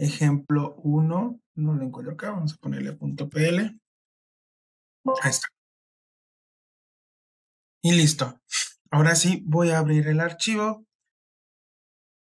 ejemplo 0.04 0.74
1. 0.82 1.40
No 1.56 1.74
lo 1.74 1.84
encuentro 1.84 2.14
acá. 2.14 2.30
Vamos 2.30 2.54
a 2.54 2.56
ponerle 2.56 2.92
punto 2.92 3.28
.pl. 3.28 3.78
Ahí 5.22 5.30
está. 5.30 5.48
Y 7.82 7.92
listo. 7.92 8.40
Ahora 8.90 9.14
sí, 9.14 9.42
voy 9.46 9.70
a 9.70 9.78
abrir 9.78 10.08
el 10.08 10.20
archivo 10.20 10.84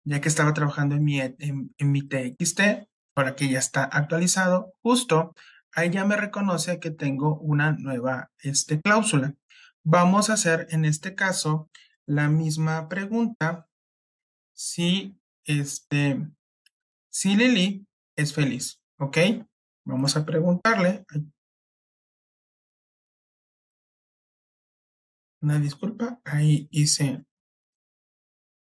ya 0.05 0.21
que 0.21 0.29
estaba 0.29 0.53
trabajando 0.53 0.95
en 0.95 1.03
mi, 1.03 1.19
en, 1.19 1.73
mi 1.79 2.01
TXT, 2.07 2.87
para 3.13 3.35
que 3.35 3.49
ya 3.49 3.59
está 3.59 3.83
actualizado, 3.83 4.73
justo 4.81 5.33
ahí 5.75 5.89
ya 5.89 6.05
me 6.05 6.17
reconoce 6.17 6.79
que 6.79 6.91
tengo 6.91 7.39
una 7.39 7.73
nueva 7.73 8.31
este, 8.39 8.81
cláusula. 8.81 9.35
Vamos 9.83 10.29
a 10.29 10.33
hacer 10.33 10.67
en 10.69 10.85
este 10.85 11.15
caso 11.15 11.69
la 12.05 12.29
misma 12.29 12.89
pregunta 12.89 13.67
si, 14.53 15.17
este, 15.45 16.27
si 17.13 17.35
Lili 17.35 17.85
es 18.15 18.33
feliz, 18.33 18.81
¿ok? 18.97 19.17
Vamos 19.85 20.17
a 20.17 20.25
preguntarle. 20.25 21.05
Una 25.41 25.59
disculpa, 25.59 26.21
ahí 26.23 26.67
hice 26.71 27.25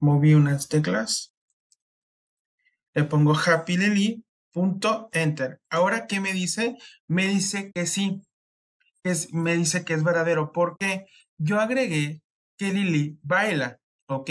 moví 0.02 0.36
unas 0.36 0.68
teclas, 0.68 1.34
le 2.94 3.06
pongo 3.06 3.34
happy 3.34 3.78
lily, 3.78 4.24
punto, 4.52 5.10
enter. 5.12 5.62
Ahora, 5.70 6.06
¿qué 6.06 6.20
me 6.20 6.32
dice? 6.34 6.78
Me 7.08 7.28
dice 7.28 7.72
que 7.74 7.88
sí, 7.88 8.22
es, 9.04 9.34
me 9.34 9.56
dice 9.56 9.84
que 9.84 9.94
es 9.94 10.04
verdadero, 10.04 10.52
porque 10.52 11.06
yo 11.38 11.60
agregué 11.60 12.22
que 12.58 12.72
Lily 12.72 13.20
baila, 13.22 13.80
¿ok? 14.08 14.30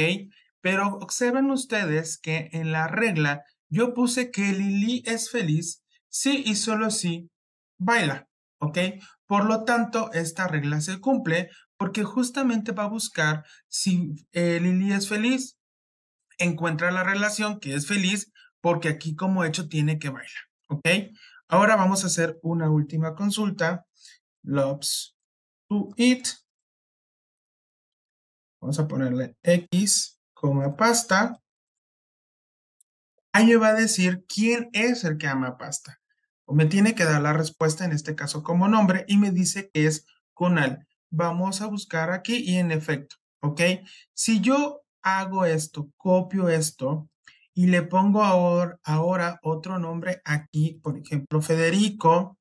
Pero 0.61 0.97
observen 0.97 1.51
ustedes 1.51 2.19
que 2.19 2.49
en 2.53 2.73
la 2.73 2.87
regla 2.87 3.45
yo 3.75 3.93
puse 3.93 4.31
que 4.31 4.53
Lily 4.53 5.03
es 5.07 5.31
feliz 5.31 5.83
sí 6.09 6.45
y 6.47 6.55
solo 6.55 6.91
si 6.91 7.31
baila, 7.79 8.29
¿ok? 8.61 8.79
Por 9.27 9.47
lo 9.47 9.65
tanto, 9.65 10.13
esta 10.13 10.47
regla 10.47 10.81
se 10.81 11.01
cumple 11.01 11.51
porque 11.77 12.05
justamente 12.05 12.73
va 12.73 12.85
a 12.85 12.89
buscar 12.89 13.45
si 13.69 14.27
eh, 14.33 14.61
Lily 14.61 14.93
es 14.93 15.09
feliz, 15.09 15.59
encuentra 16.39 16.93
la 16.93 17.03
relación 17.03 17.59
que 17.59 17.75
es 17.75 17.87
feliz, 17.89 18.33
porque 18.61 18.89
aquí 18.89 19.17
como 19.17 19.45
hecho 19.45 19.69
tiene 19.69 19.99
que 19.99 20.09
bailar, 20.09 20.45
¿ok? 20.69 20.89
Ahora 21.49 21.77
vamos 21.77 22.05
a 22.05 22.07
hacer 22.07 22.39
una 22.43 22.71
última 22.71 23.15
consulta. 23.15 23.87
Loves 24.43 25.17
to 25.69 25.89
eat. 25.97 26.29
Vamos 28.61 28.79
a 28.79 28.89
ponerle 28.89 29.37
X, 29.43 30.19
pasta. 30.77 31.44
Me 33.35 33.57
va 33.57 33.69
a 33.69 33.75
decir 33.75 34.25
quién 34.27 34.71
es 34.73 35.05
el 35.05 35.19
que 35.19 35.27
ama 35.29 35.59
pasta. 35.59 36.01
O 36.47 36.55
me 36.55 36.67
tiene 36.67 36.95
que 36.95 37.05
dar 37.05 37.23
la 37.23 37.33
respuesta, 37.33 37.85
en 37.85 37.93
este 37.93 38.15
caso 38.15 38.43
como 38.43 38.69
nombre, 38.69 39.05
y 39.07 39.17
me 39.17 39.31
dice 39.31 39.71
que 39.73 39.87
es 39.87 40.07
Kunal. 40.33 40.87
Vamos 41.11 41.61
a 41.61 41.67
buscar 41.67 42.11
aquí 42.11 42.37
y 42.37 42.57
en 42.57 42.73
efecto, 42.73 43.17
¿ok? 43.41 43.61
Si 44.13 44.41
yo 44.41 44.83
hago 45.03 45.45
esto, 45.45 45.91
copio 45.97 46.49
esto 46.49 47.09
y 47.55 47.69
le 47.69 47.83
pongo 47.83 48.23
ahora 48.25 49.39
otro 49.43 49.79
nombre 49.79 50.21
aquí, 50.25 50.81
por 50.83 50.99
ejemplo, 50.99 51.41
Federico, 51.41 52.39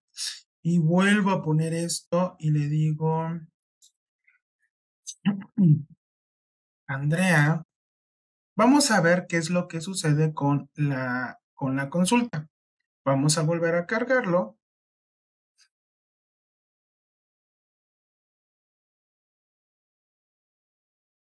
y 0.63 0.79
vuelvo 0.79 1.31
a 1.31 1.43
poner 1.43 1.73
esto 1.73 2.35
y 2.39 2.51
le 2.51 2.67
digo 2.67 3.29
Andrea, 6.87 7.63
vamos 8.55 8.91
a 8.91 9.01
ver 9.01 9.25
qué 9.27 9.37
es 9.37 9.49
lo 9.49 9.67
que 9.67 9.81
sucede 9.81 10.33
con 10.33 10.69
la, 10.75 11.39
con 11.53 11.75
la 11.75 11.89
consulta. 11.89 12.49
Vamos 13.05 13.37
a 13.37 13.43
volver 13.43 13.75
a 13.75 13.85
cargarlo. 13.85 14.57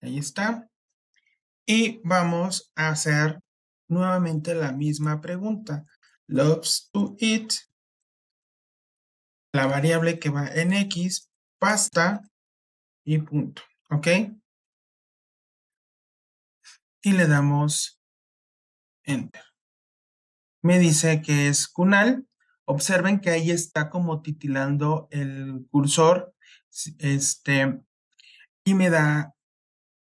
Ahí 0.01 0.19
está. 0.19 0.71
Y 1.67 2.01
vamos 2.05 2.73
a 2.77 2.91
hacer 2.91 3.41
nuevamente 3.89 4.55
la 4.55 4.73
misma 4.73 5.21
pregunta. 5.21 5.85
Loves 6.29 6.89
to 6.93 7.17
eat. 7.19 7.53
La 9.53 9.67
variable 9.67 10.19
que 10.19 10.31
va 10.31 10.49
en 10.49 10.73
X, 10.73 11.31
pasta 11.59 12.23
y 13.05 13.19
punto. 13.19 13.63
¿Ok? 13.91 14.07
Y 17.07 17.13
le 17.13 17.29
damos 17.29 18.01
Enter. 19.05 19.45
Me 20.61 20.81
dice 20.81 21.23
que 21.23 21.47
es 21.47 21.69
Kunal. 21.69 22.27
Observen 22.65 23.21
que 23.21 23.31
ahí 23.31 23.53
está 23.53 23.91
como 23.91 24.23
titilando 24.23 25.07
el 25.13 25.69
cursor. 25.71 26.35
Este, 26.99 27.81
y 28.65 28.75
me 28.75 28.91
da 28.91 29.37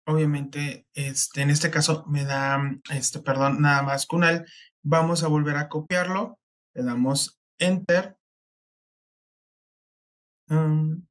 obviamente, 0.06 0.86
este, 0.94 1.44
en 1.44 1.52
este 1.52 1.72
caso 1.72 2.04
me 2.08 2.26
da, 2.26 2.60
este, 2.92 3.20
perdón, 3.22 3.62
nada 3.62 3.84
más 3.84 4.06
Kunal. 4.06 4.46
Vamos 4.84 5.24
a 5.24 5.30
volver 5.30 5.56
a 5.56 5.70
copiarlo. 5.70 6.40
Le 6.74 6.84
damos 6.84 7.40
Enter. 7.58 8.18
Um, 10.50 11.08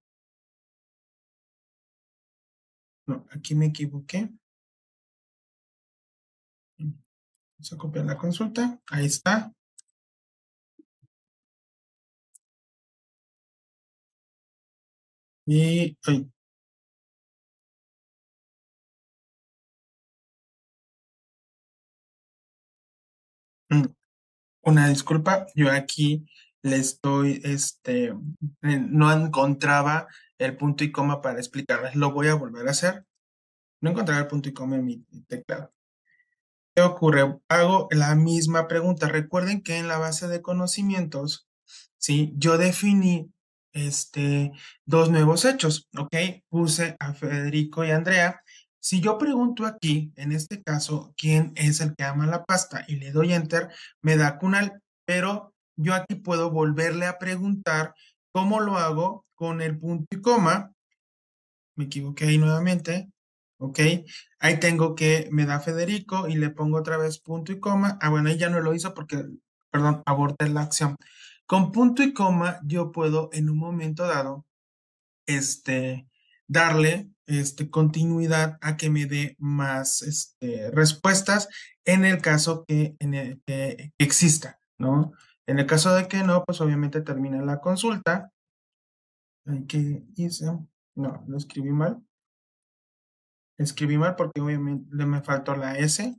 no, 3.07 3.25
aquí 3.31 3.55
me 3.55 3.65
equivoqué. 3.65 4.31
Vamos 7.61 7.73
a 7.75 7.77
copiar 7.77 8.07
la 8.07 8.17
consulta. 8.17 8.81
Ahí 8.91 9.05
está. 9.05 9.53
Y, 15.47 15.97
Mm, 23.71 23.85
una 24.63 24.89
disculpa, 24.89 25.47
yo 25.57 25.71
aquí 25.73 26.27
le 26.63 26.77
estoy, 26.79 27.41
este, 27.45 28.07
eh, 28.09 28.17
no 28.63 29.13
encontraba 29.13 30.09
el 30.39 30.57
punto 30.57 30.85
y 30.85 30.93
coma 30.93 31.23
para 31.23 31.39
explicarles. 31.39 31.97
Lo 31.97 32.13
voy 32.13 32.29
a 32.29 32.35
volver 32.35 32.69
a 32.69 32.73
hacer. 32.73 33.07
No 33.83 33.91
encontraba 33.91 34.23
el 34.23 34.29
punto 34.29 34.49
y 34.49 34.55
coma 34.55 34.77
en 34.77 34.87
mi 34.87 35.05
teclado. 35.29 35.73
¿Qué 36.75 36.83
ocurre? 36.83 37.39
Hago 37.49 37.89
la 37.91 38.15
misma 38.15 38.69
pregunta. 38.69 39.09
Recuerden 39.09 39.63
que 39.63 39.79
en 39.79 39.89
la 39.89 39.99
base 39.99 40.29
de 40.29 40.43
conocimientos, 40.43 41.49
¿sí? 41.99 42.33
Yo 42.37 42.59
definí 42.59 43.33
este, 43.73 44.53
dos 44.87 45.11
nuevos 45.11 45.45
hechos, 45.45 45.89
¿ok? 45.97 46.15
Puse 46.49 46.97
a 47.01 47.15
Federico 47.15 47.85
y 47.85 47.91
Andrea 47.91 48.43
si 48.83 49.03
yo 49.03 49.19
pregunto 49.19 49.67
aquí, 49.67 50.13
en 50.17 50.33
este 50.33 50.63
caso, 50.63 51.15
quién 51.17 51.53
es 51.55 51.81
el 51.81 51.95
que 51.95 52.05
ama 52.05 52.27
la 52.27 52.45
pasta 52.45 52.85
y 52.89 52.97
le 52.97 53.13
doy 53.13 53.35
enter, 53.35 53.69
me 54.01 54.17
da 54.17 54.39
Kunal, 54.39 54.81
pero 55.05 55.55
yo 55.77 55.95
aquí 55.95 56.15
puedo 56.15 56.51
volverle 56.51 57.07
a 57.07 57.19
preguntar 57.19 57.95
cómo 58.33 58.61
lo 58.61 58.79
hago 58.79 59.27
con 59.35 59.61
el 59.61 59.79
punto 59.79 60.07
y 60.11 60.21
coma. 60.23 60.73
Me 61.77 61.85
equivoqué 61.85 62.25
ahí 62.25 62.39
nuevamente. 62.39 63.11
¿Ok? 63.61 63.79
Ahí 64.39 64.59
tengo 64.59 64.95
que 64.95 65.29
me 65.33 65.45
da 65.45 65.61
Federico 65.61 66.29
y 66.29 66.35
le 66.37 66.49
pongo 66.49 66.79
otra 66.79 66.97
vez 66.97 67.21
punto 67.21 67.53
y 67.53 67.61
coma. 67.61 67.99
Ah, 68.01 68.09
bueno, 68.09 68.31
ahí 68.31 68.39
ya 68.39 68.49
no 68.49 68.61
lo 68.61 68.75
hizo 68.75 68.95
porque, 68.95 69.23
perdón, 69.71 70.03
aborté 70.07 70.49
la 70.49 70.63
acción. 70.63 70.97
Con 71.47 71.71
punto 71.71 72.03
y 72.03 72.15
coma 72.15 72.59
yo 72.65 72.91
puedo 72.91 73.29
en 73.33 73.51
un 73.51 73.59
momento 73.59 74.07
dado, 74.07 74.47
este, 75.27 76.09
darle 76.49 77.11
este, 77.27 77.69
continuidad 77.69 78.59
a 78.63 78.79
que 78.79 78.89
me 78.89 79.05
dé 79.05 79.37
más 79.39 80.01
este, 80.03 80.71
respuestas 80.71 81.49
en 81.85 82.07
el 82.07 82.23
caso 82.23 82.65
que, 82.67 82.97
en 82.99 83.43
que 83.47 83.93
exista, 83.99 84.59
¿no? 84.79 85.13
En 85.47 85.59
el 85.59 85.67
caso 85.67 85.95
de 85.95 86.09
que 86.09 86.23
no, 86.23 86.45
pues 86.47 86.63
obviamente 86.63 87.03
termina 87.03 87.43
la 87.43 87.61
consulta. 87.61 88.33
¿Qué 89.69 90.05
hice? 90.17 90.47
No, 90.95 91.25
lo 91.27 91.37
escribí 91.37 91.73
mal. 91.73 92.03
Escribí 93.61 93.99
mal 93.99 94.17
porque 94.17 94.41
obviamente 94.41 95.05
me 95.05 95.21
faltó 95.21 95.55
la 95.55 95.77
S. 95.79 96.17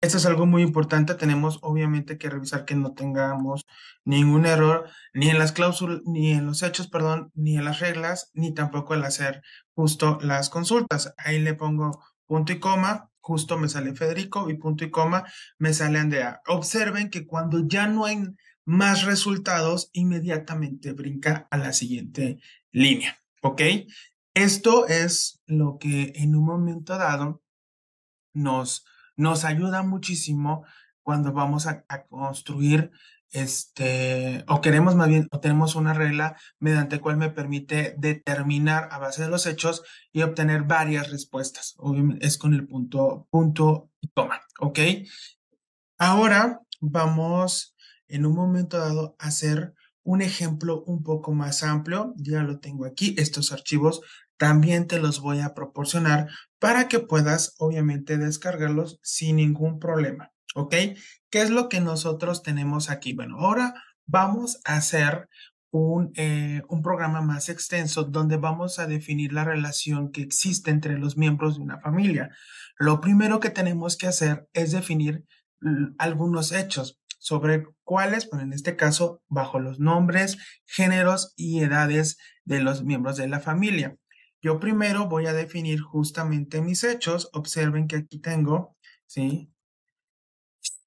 Esto 0.00 0.18
es 0.18 0.26
algo 0.26 0.46
muy 0.46 0.62
importante. 0.62 1.14
Tenemos 1.14 1.58
obviamente 1.62 2.16
que 2.16 2.30
revisar 2.30 2.64
que 2.64 2.76
no 2.76 2.92
tengamos 2.94 3.66
ningún 4.04 4.46
error 4.46 4.88
ni 5.12 5.30
en 5.30 5.38
las 5.40 5.50
cláusulas, 5.50 6.00
ni 6.04 6.30
en 6.32 6.46
los 6.46 6.62
hechos, 6.62 6.86
perdón, 6.88 7.32
ni 7.34 7.56
en 7.56 7.64
las 7.64 7.80
reglas, 7.80 8.30
ni 8.34 8.54
tampoco 8.54 8.94
al 8.94 9.04
hacer 9.04 9.42
justo 9.74 10.18
las 10.22 10.48
consultas. 10.48 11.12
Ahí 11.18 11.40
le 11.40 11.54
pongo 11.54 12.00
punto 12.26 12.52
y 12.52 12.60
coma, 12.60 13.10
justo 13.18 13.58
me 13.58 13.68
sale 13.68 13.96
Federico 13.96 14.48
y 14.48 14.54
punto 14.54 14.84
y 14.84 14.90
coma 14.90 15.24
me 15.58 15.74
sale 15.74 15.98
Andrea. 15.98 16.40
Observen 16.46 17.10
que 17.10 17.26
cuando 17.26 17.66
ya 17.66 17.88
no 17.88 18.04
hay 18.04 18.22
más 18.64 19.04
resultados, 19.04 19.90
inmediatamente 19.92 20.92
brinca 20.92 21.48
a 21.50 21.56
la 21.56 21.72
siguiente 21.72 22.38
línea. 22.70 23.18
¿Ok? 23.42 23.62
Esto 24.38 24.86
es 24.86 25.42
lo 25.46 25.78
que 25.78 26.12
en 26.14 26.36
un 26.36 26.44
momento 26.44 26.96
dado 26.96 27.42
nos 28.32 28.84
nos 29.16 29.44
ayuda 29.44 29.82
muchísimo 29.82 30.64
cuando 31.02 31.32
vamos 31.32 31.66
a, 31.66 31.84
construir 32.08 32.92
este, 33.32 34.44
o 34.46 34.60
queremos 34.60 34.94
más 34.94 35.08
bien, 35.08 35.26
o 35.32 35.40
tenemos 35.40 35.74
una 35.74 35.92
regla 35.92 36.36
mediante 36.60 37.00
cual 37.00 37.16
me 37.16 37.30
permite 37.30 37.96
determinar 37.98 38.88
a 38.92 38.98
base 38.98 39.22
de 39.22 39.28
los 39.28 39.44
hechos 39.44 39.82
y 40.12 40.22
obtener 40.22 40.62
varias 40.62 41.10
respuestas. 41.10 41.74
Obviamente 41.78 42.24
es 42.24 42.38
con 42.38 42.54
el 42.54 42.68
punto, 42.68 43.26
punto 43.30 43.90
y 44.00 44.06
toma, 44.06 44.40
¿ok? 44.60 44.78
Ahora 45.98 46.60
vamos 46.80 47.74
en 48.06 48.24
un 48.24 48.36
momento 48.36 48.78
dado 48.78 49.16
a 49.18 49.26
hacer 49.26 49.74
un 50.04 50.22
ejemplo 50.22 50.84
un 50.84 51.02
poco 51.02 51.32
más 51.32 51.64
amplio. 51.64 52.14
Ya 52.16 52.42
lo 52.44 52.60
tengo 52.60 52.86
aquí. 52.86 53.16
Estos 53.18 53.52
archivos 53.52 54.00
también 54.38 54.86
te 54.86 54.98
los 54.98 55.20
voy 55.20 55.40
a 55.40 55.54
proporcionar 55.54 56.28
para 56.58 56.88
que 56.88 57.00
puedas 57.00 57.54
obviamente 57.58 58.16
descargarlos 58.16 58.98
sin 59.02 59.36
ningún 59.36 59.78
problema. 59.78 60.32
¿Ok? 60.54 60.74
¿Qué 61.30 61.42
es 61.42 61.50
lo 61.50 61.68
que 61.68 61.80
nosotros 61.80 62.42
tenemos 62.42 62.88
aquí? 62.88 63.12
Bueno, 63.12 63.36
ahora 63.38 63.74
vamos 64.06 64.60
a 64.64 64.76
hacer 64.76 65.28
un, 65.70 66.12
eh, 66.16 66.62
un, 66.68 66.82
programa 66.82 67.20
más 67.20 67.50
extenso 67.50 68.04
donde 68.04 68.38
vamos 68.38 68.78
a 68.78 68.86
definir 68.86 69.34
la 69.34 69.44
relación 69.44 70.10
que 70.10 70.22
existe 70.22 70.70
entre 70.70 70.98
los 70.98 71.18
miembros 71.18 71.56
de 71.56 71.62
una 71.62 71.78
familia. 71.78 72.30
Lo 72.78 73.02
primero 73.02 73.40
que 73.40 73.50
tenemos 73.50 73.98
que 73.98 74.06
hacer 74.06 74.48
es 74.54 74.72
definir 74.72 75.24
algunos 75.98 76.52
hechos 76.52 76.98
sobre 77.18 77.66
cuáles, 77.84 78.30
bueno, 78.30 78.44
en 78.44 78.52
este 78.52 78.76
caso, 78.76 79.20
bajo 79.28 79.58
los 79.58 79.80
nombres, 79.80 80.38
géneros 80.64 81.34
y 81.36 81.60
edades 81.60 82.16
de 82.44 82.60
los 82.60 82.84
miembros 82.84 83.16
de 83.16 83.28
la 83.28 83.40
familia. 83.40 83.96
Yo 84.40 84.60
primero 84.60 85.08
voy 85.08 85.26
a 85.26 85.32
definir 85.32 85.80
justamente 85.80 86.60
mis 86.60 86.84
hechos. 86.84 87.28
Observen 87.32 87.88
que 87.88 87.96
aquí 87.96 88.18
tengo, 88.20 88.76
¿sí? 89.06 89.50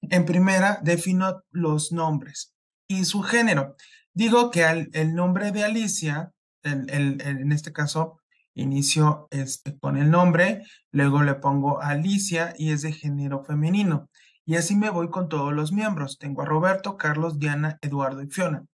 En 0.02 0.24
primera, 0.24 0.80
defino 0.82 1.42
los 1.50 1.92
nombres 1.92 2.54
y 2.88 3.04
su 3.04 3.22
género. 3.22 3.76
Digo 4.14 4.50
que 4.50 4.64
el 4.92 5.14
nombre 5.14 5.52
de 5.52 5.64
Alicia, 5.64 6.32
en 6.62 7.52
este 7.52 7.72
caso, 7.72 8.20
inicio 8.54 9.28
este, 9.30 9.78
con 9.78 9.96
el 9.96 10.10
nombre, 10.10 10.62
luego 10.90 11.22
le 11.22 11.34
pongo 11.34 11.80
Alicia 11.80 12.54
y 12.56 12.72
es 12.72 12.82
de 12.82 12.92
género 12.92 13.44
femenino. 13.44 14.10
Y 14.44 14.56
así 14.56 14.74
me 14.74 14.90
voy 14.90 15.08
con 15.10 15.28
todos 15.28 15.52
los 15.52 15.72
miembros. 15.72 16.18
Tengo 16.18 16.42
a 16.42 16.46
Roberto, 16.46 16.96
Carlos, 16.96 17.38
Diana, 17.38 17.78
Eduardo 17.80 18.22
y 18.22 18.28
Fiona. 18.28 18.66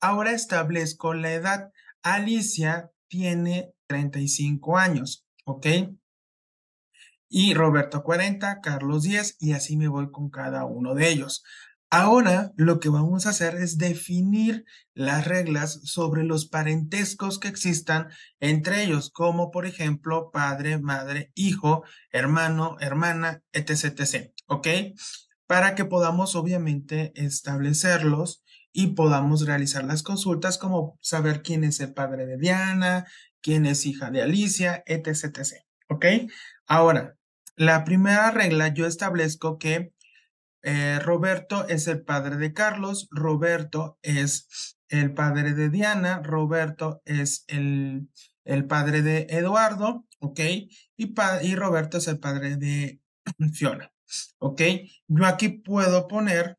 Ahora 0.00 0.32
establezco 0.32 1.14
la 1.14 1.32
edad. 1.32 1.70
Alicia 2.02 2.90
tiene 3.08 3.72
35 3.92 4.78
años, 4.78 5.26
¿ok? 5.44 5.66
Y 7.28 7.52
Roberto 7.52 8.02
40, 8.02 8.60
Carlos 8.62 9.02
10 9.02 9.36
y 9.38 9.52
así 9.52 9.76
me 9.76 9.88
voy 9.88 10.10
con 10.10 10.30
cada 10.30 10.64
uno 10.64 10.94
de 10.94 11.10
ellos. 11.10 11.42
Ahora 11.90 12.52
lo 12.56 12.80
que 12.80 12.88
vamos 12.88 13.26
a 13.26 13.30
hacer 13.30 13.56
es 13.56 13.76
definir 13.76 14.64
las 14.94 15.26
reglas 15.26 15.80
sobre 15.84 16.24
los 16.24 16.48
parentescos 16.48 17.38
que 17.38 17.48
existan 17.48 18.08
entre 18.40 18.82
ellos, 18.82 19.10
como 19.10 19.50
por 19.50 19.66
ejemplo 19.66 20.30
padre, 20.32 20.78
madre, 20.78 21.32
hijo, 21.34 21.84
hermano, 22.10 22.76
hermana, 22.80 23.42
etc. 23.52 24.00
etc. 24.00 24.32
¿Ok? 24.46 24.68
Para 25.46 25.74
que 25.74 25.84
podamos 25.84 26.34
obviamente 26.34 27.12
establecerlos 27.14 28.42
y 28.72 28.94
podamos 28.94 29.44
realizar 29.44 29.84
las 29.84 30.02
consultas 30.02 30.56
como 30.56 30.98
saber 31.02 31.42
quién 31.42 31.62
es 31.62 31.78
el 31.80 31.92
padre 31.92 32.24
de 32.24 32.38
Diana, 32.38 33.04
quién 33.42 33.66
es 33.66 33.86
hija 33.86 34.10
de 34.10 34.22
Alicia, 34.22 34.82
etc, 34.86 35.38
etc. 35.38 35.64
¿Ok? 35.88 36.06
Ahora, 36.66 37.16
la 37.56 37.84
primera 37.84 38.30
regla 38.30 38.68
yo 38.68 38.86
establezco 38.86 39.58
que 39.58 39.92
eh, 40.62 40.98
Roberto 41.00 41.66
es 41.68 41.88
el 41.88 42.02
padre 42.02 42.36
de 42.36 42.52
Carlos, 42.52 43.08
Roberto 43.10 43.98
es 44.02 44.78
el 44.88 45.12
padre 45.12 45.54
de 45.54 45.70
Diana, 45.70 46.22
Roberto 46.22 47.02
es 47.04 47.44
el, 47.48 48.08
el 48.44 48.66
padre 48.66 49.02
de 49.02 49.26
Eduardo, 49.30 50.06
¿ok? 50.20 50.40
Y, 50.40 51.14
y 51.42 51.54
Roberto 51.56 51.98
es 51.98 52.08
el 52.08 52.20
padre 52.20 52.56
de 52.56 53.00
Fiona, 53.52 53.92
¿ok? 54.38 54.62
Yo 55.08 55.26
aquí 55.26 55.48
puedo 55.48 56.06
poner 56.06 56.58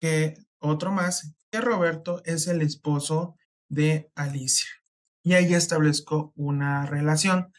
que 0.00 0.34
otro 0.58 0.92
más, 0.92 1.34
que 1.50 1.60
Roberto 1.60 2.22
es 2.24 2.46
el 2.46 2.62
esposo 2.62 3.36
de 3.68 4.10
Alicia. 4.14 4.81
Y 5.22 5.34
ahí 5.34 5.54
establezco 5.54 6.32
una 6.36 6.86
relación. 6.86 7.52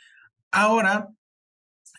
Ahora, 0.52 1.10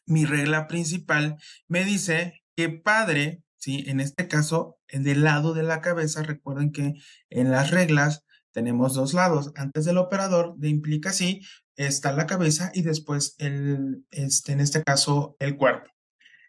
mi 0.06 0.24
regla 0.26 0.66
principal 0.66 1.36
me 1.68 1.84
dice 1.84 2.42
que 2.56 2.68
padre, 2.68 3.42
¿sí? 3.56 3.84
En 3.86 4.00
este 4.00 4.28
caso, 4.28 4.78
del 4.92 5.24
lado 5.24 5.54
de 5.54 5.62
la 5.62 5.80
cabeza, 5.80 6.22
recuerden 6.22 6.72
que 6.72 6.94
en 7.30 7.50
las 7.50 7.70
reglas 7.70 8.24
tenemos 8.52 8.94
dos 8.94 9.14
lados. 9.14 9.52
Antes 9.56 9.84
del 9.84 9.98
operador 9.98 10.54
de 10.56 10.68
implica 10.68 11.12
sí, 11.12 11.40
está 11.76 12.12
la 12.12 12.26
cabeza 12.26 12.70
y 12.74 12.82
después 12.82 13.34
el, 13.38 14.04
este, 14.10 14.52
en 14.52 14.60
este 14.60 14.82
caso, 14.82 15.36
el 15.40 15.56
cuerpo. 15.56 15.93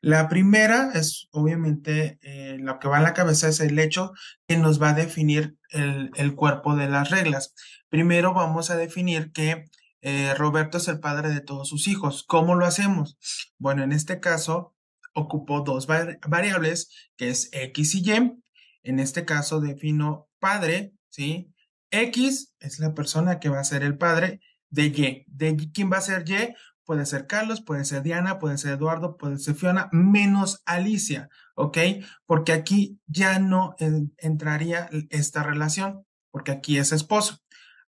La 0.06 0.30
primera 0.30 0.91
es 0.94 1.30
obviamente 1.32 2.20
eh, 2.22 2.58
lo 2.60 2.78
que 2.78 2.88
va 2.88 2.98
en 2.98 3.04
la 3.06 3.15
cabeza 3.15 3.48
es 3.48 3.60
el 3.60 3.80
hecho 3.80 4.13
que 4.48 4.56
nos 4.56 4.80
va 4.80 4.91
a 4.91 4.94
definir 4.94 5.58
el, 5.72 6.36
cuerpo 6.36 6.76
de 6.76 6.88
las 6.88 7.10
reglas. 7.10 7.56
Primero 7.89 8.32
vamos 8.36 8.70
a 8.70 8.78
definir 8.78 9.32
que 9.32 9.65
eh, 10.02 10.36
Roberto 10.36 10.78
es 10.78 10.88
el 10.89 11.00
padre 11.00 11.30
de 11.30 11.41
todos 11.41 11.70
sus 11.70 11.88
hijos. 11.88 12.24
¿Cómo 12.24 12.54
lo 12.54 12.68
hacemos? 12.68 13.18
Bueno, 13.58 13.82
en 13.82 13.91
este 13.91 14.20
caso 14.20 14.76
ocupo 15.15 15.62
dos 15.62 15.88
variables 15.88 17.10
que 17.18 17.30
es 17.30 17.50
X 17.52 17.96
y 17.96 18.12
Y. 18.12 18.44
En 18.84 19.00
este 19.00 19.26
caso 19.26 19.60
defino 19.60 20.30
padre, 20.38 20.94
¿sí? 21.10 21.52
X 21.89 22.54
es 22.60 22.78
la 22.78 22.94
persona 22.94 23.39
que 23.39 23.50
va 23.50 23.60
a 23.60 23.63
ser 23.63 23.82
el 23.82 23.98
padre 23.98 24.39
de 24.70 24.86
Y. 24.86 25.26
¿De 25.26 25.58
quién 25.74 25.91
va 25.91 25.98
a 25.98 26.02
ser 26.02 26.30
Y? 26.30 26.54
Puede 26.86 27.06
ser 27.06 27.26
Carlos, 27.28 27.62
puede 27.62 27.84
ser 27.84 28.04
Diana, 28.04 28.39
puede 28.39 28.58
ser 28.58 28.74
Eduardo, 28.74 29.17
puede 29.17 29.39
ser 29.39 29.56
Fiona, 29.56 29.89
menos 29.91 30.62
Alicia, 30.65 31.30
¿ok? 31.56 31.78
Porque 32.26 32.54
aquí 32.54 33.00
ya 33.08 33.39
no 33.39 33.76
entraría 34.17 34.89
esta 35.10 35.43
relación, 35.43 36.06
porque 36.32 36.52
aquí 36.52 36.78
es 36.78 36.91
esposo. 36.91 37.39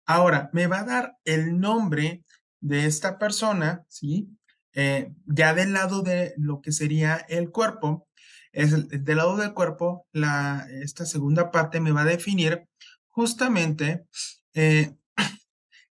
Ahora, 0.07 0.51
me 0.53 0.67
va 0.67 0.81
a 0.81 0.85
dar 0.85 1.17
el 1.25 1.61
nombre 1.61 2.25
de 2.61 2.87
esta 2.87 3.19
persona, 3.19 3.85
¿sí? 3.89 4.29
Eh, 4.73 5.13
ya 5.27 5.55
del 5.55 5.73
lado 5.73 6.03
de 6.03 6.35
lo 6.37 6.61
que 6.61 6.73
sería 6.73 7.17
el 7.29 7.51
cuerpo, 7.51 8.07
es 8.53 8.89
del 8.89 9.17
lado 9.17 9.37
del 9.37 9.53
cuerpo, 9.53 10.07
la, 10.13 10.67
esta 10.83 11.05
segunda 11.05 11.51
parte 11.51 11.81
me 11.81 11.93
va 11.93 12.03
a 12.03 12.07
definir 12.07 12.67
justamente 13.09 14.07
eh, 14.55 14.95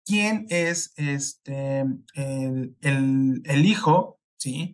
quién 0.09 0.47
es 0.49 0.91
este, 0.95 1.85
el, 2.15 2.75
el, 2.81 3.65
hijo, 3.67 4.19
¿sí? 4.37 4.73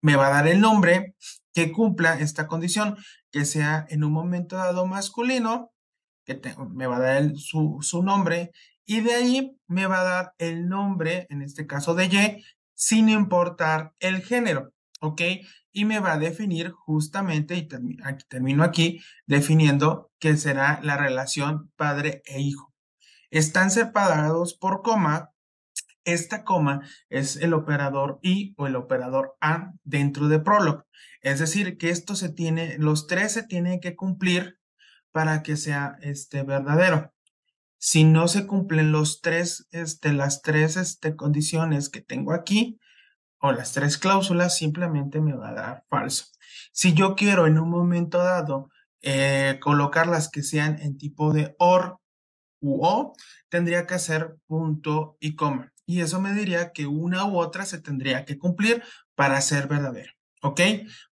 Me 0.00 0.16
va 0.16 0.28
a 0.28 0.30
dar 0.30 0.48
el 0.48 0.62
nombre 0.62 1.14
que 1.52 1.70
cumpla 1.72 2.18
esta 2.18 2.46
condición, 2.46 2.96
que 3.30 3.44
sea 3.44 3.84
en 3.90 4.02
un 4.02 4.12
momento 4.12 4.56
dado 4.56 4.86
masculino, 4.86 5.72
que 6.24 6.40
me 6.72 6.86
va 6.86 6.96
a 6.96 7.00
dar 7.00 7.36
su, 7.36 7.80
su, 7.82 8.02
nombre, 8.02 8.50
y 8.86 9.02
de 9.02 9.14
ahí 9.14 9.58
me 9.66 9.86
va 9.86 10.00
a 10.00 10.04
dar 10.04 10.32
el 10.38 10.68
nombre, 10.70 11.26
en 11.28 11.42
este 11.42 11.66
caso 11.66 11.94
de 11.94 12.06
Y, 12.06 12.44
sin 12.74 13.10
importar 13.10 13.92
el 14.00 14.22
género, 14.22 14.72
¿ok? 15.02 15.20
Y 15.70 15.84
me 15.84 16.00
va 16.00 16.14
a 16.14 16.18
definir 16.18 16.70
justamente, 16.70 17.56
y 17.56 17.68
termino 18.26 18.64
aquí, 18.64 19.02
definiendo 19.26 20.10
que 20.18 20.38
será 20.38 20.80
la 20.82 20.96
relación 20.96 21.70
padre 21.76 22.22
e 22.24 22.40
hijo 22.40 22.69
están 23.30 23.70
separados 23.70 24.54
por 24.54 24.82
coma. 24.82 25.30
Esta 26.04 26.44
coma 26.44 26.80
es 27.08 27.36
el 27.36 27.52
operador 27.52 28.18
I 28.22 28.54
o 28.56 28.66
el 28.66 28.76
operador 28.76 29.36
A 29.40 29.72
dentro 29.84 30.28
de 30.28 30.40
Prolog. 30.40 30.84
Es 31.20 31.38
decir, 31.38 31.76
que 31.76 31.90
esto 31.90 32.16
se 32.16 32.30
tiene, 32.30 32.78
los 32.78 33.06
tres 33.06 33.32
se 33.32 33.42
tienen 33.42 33.80
que 33.80 33.94
cumplir 33.94 34.58
para 35.12 35.42
que 35.42 35.56
sea 35.56 35.96
este 36.00 36.42
verdadero. 36.42 37.12
Si 37.78 38.04
no 38.04 38.28
se 38.28 38.46
cumplen 38.46 38.92
los 38.92 39.20
tres, 39.20 39.66
este, 39.70 40.12
las 40.12 40.42
tres 40.42 40.76
este, 40.76 41.16
condiciones 41.16 41.88
que 41.88 42.00
tengo 42.00 42.32
aquí, 42.32 42.78
o 43.40 43.52
las 43.52 43.72
tres 43.72 43.96
cláusulas, 43.96 44.56
simplemente 44.56 45.20
me 45.20 45.34
va 45.34 45.48
a 45.50 45.54
dar 45.54 45.84
falso. 45.88 46.26
Si 46.72 46.92
yo 46.92 47.16
quiero 47.16 47.46
en 47.46 47.58
un 47.58 47.70
momento 47.70 48.18
dado 48.18 48.68
eh, 49.00 49.58
colocar 49.62 50.06
las 50.06 50.28
que 50.28 50.42
sean 50.42 50.78
en 50.80 50.98
tipo 50.98 51.32
de 51.32 51.54
OR 51.58 51.99
u 52.60 52.84
o, 52.84 53.14
tendría 53.48 53.86
que 53.86 53.94
hacer 53.94 54.36
punto 54.46 55.16
y 55.20 55.34
coma. 55.34 55.72
Y 55.86 56.00
eso 56.00 56.20
me 56.20 56.34
diría 56.34 56.72
que 56.72 56.86
una 56.86 57.24
u 57.24 57.38
otra 57.38 57.66
se 57.66 57.80
tendría 57.80 58.24
que 58.24 58.38
cumplir 58.38 58.82
para 59.14 59.40
ser 59.40 59.66
verdadero. 59.66 60.12
¿Ok? 60.42 60.60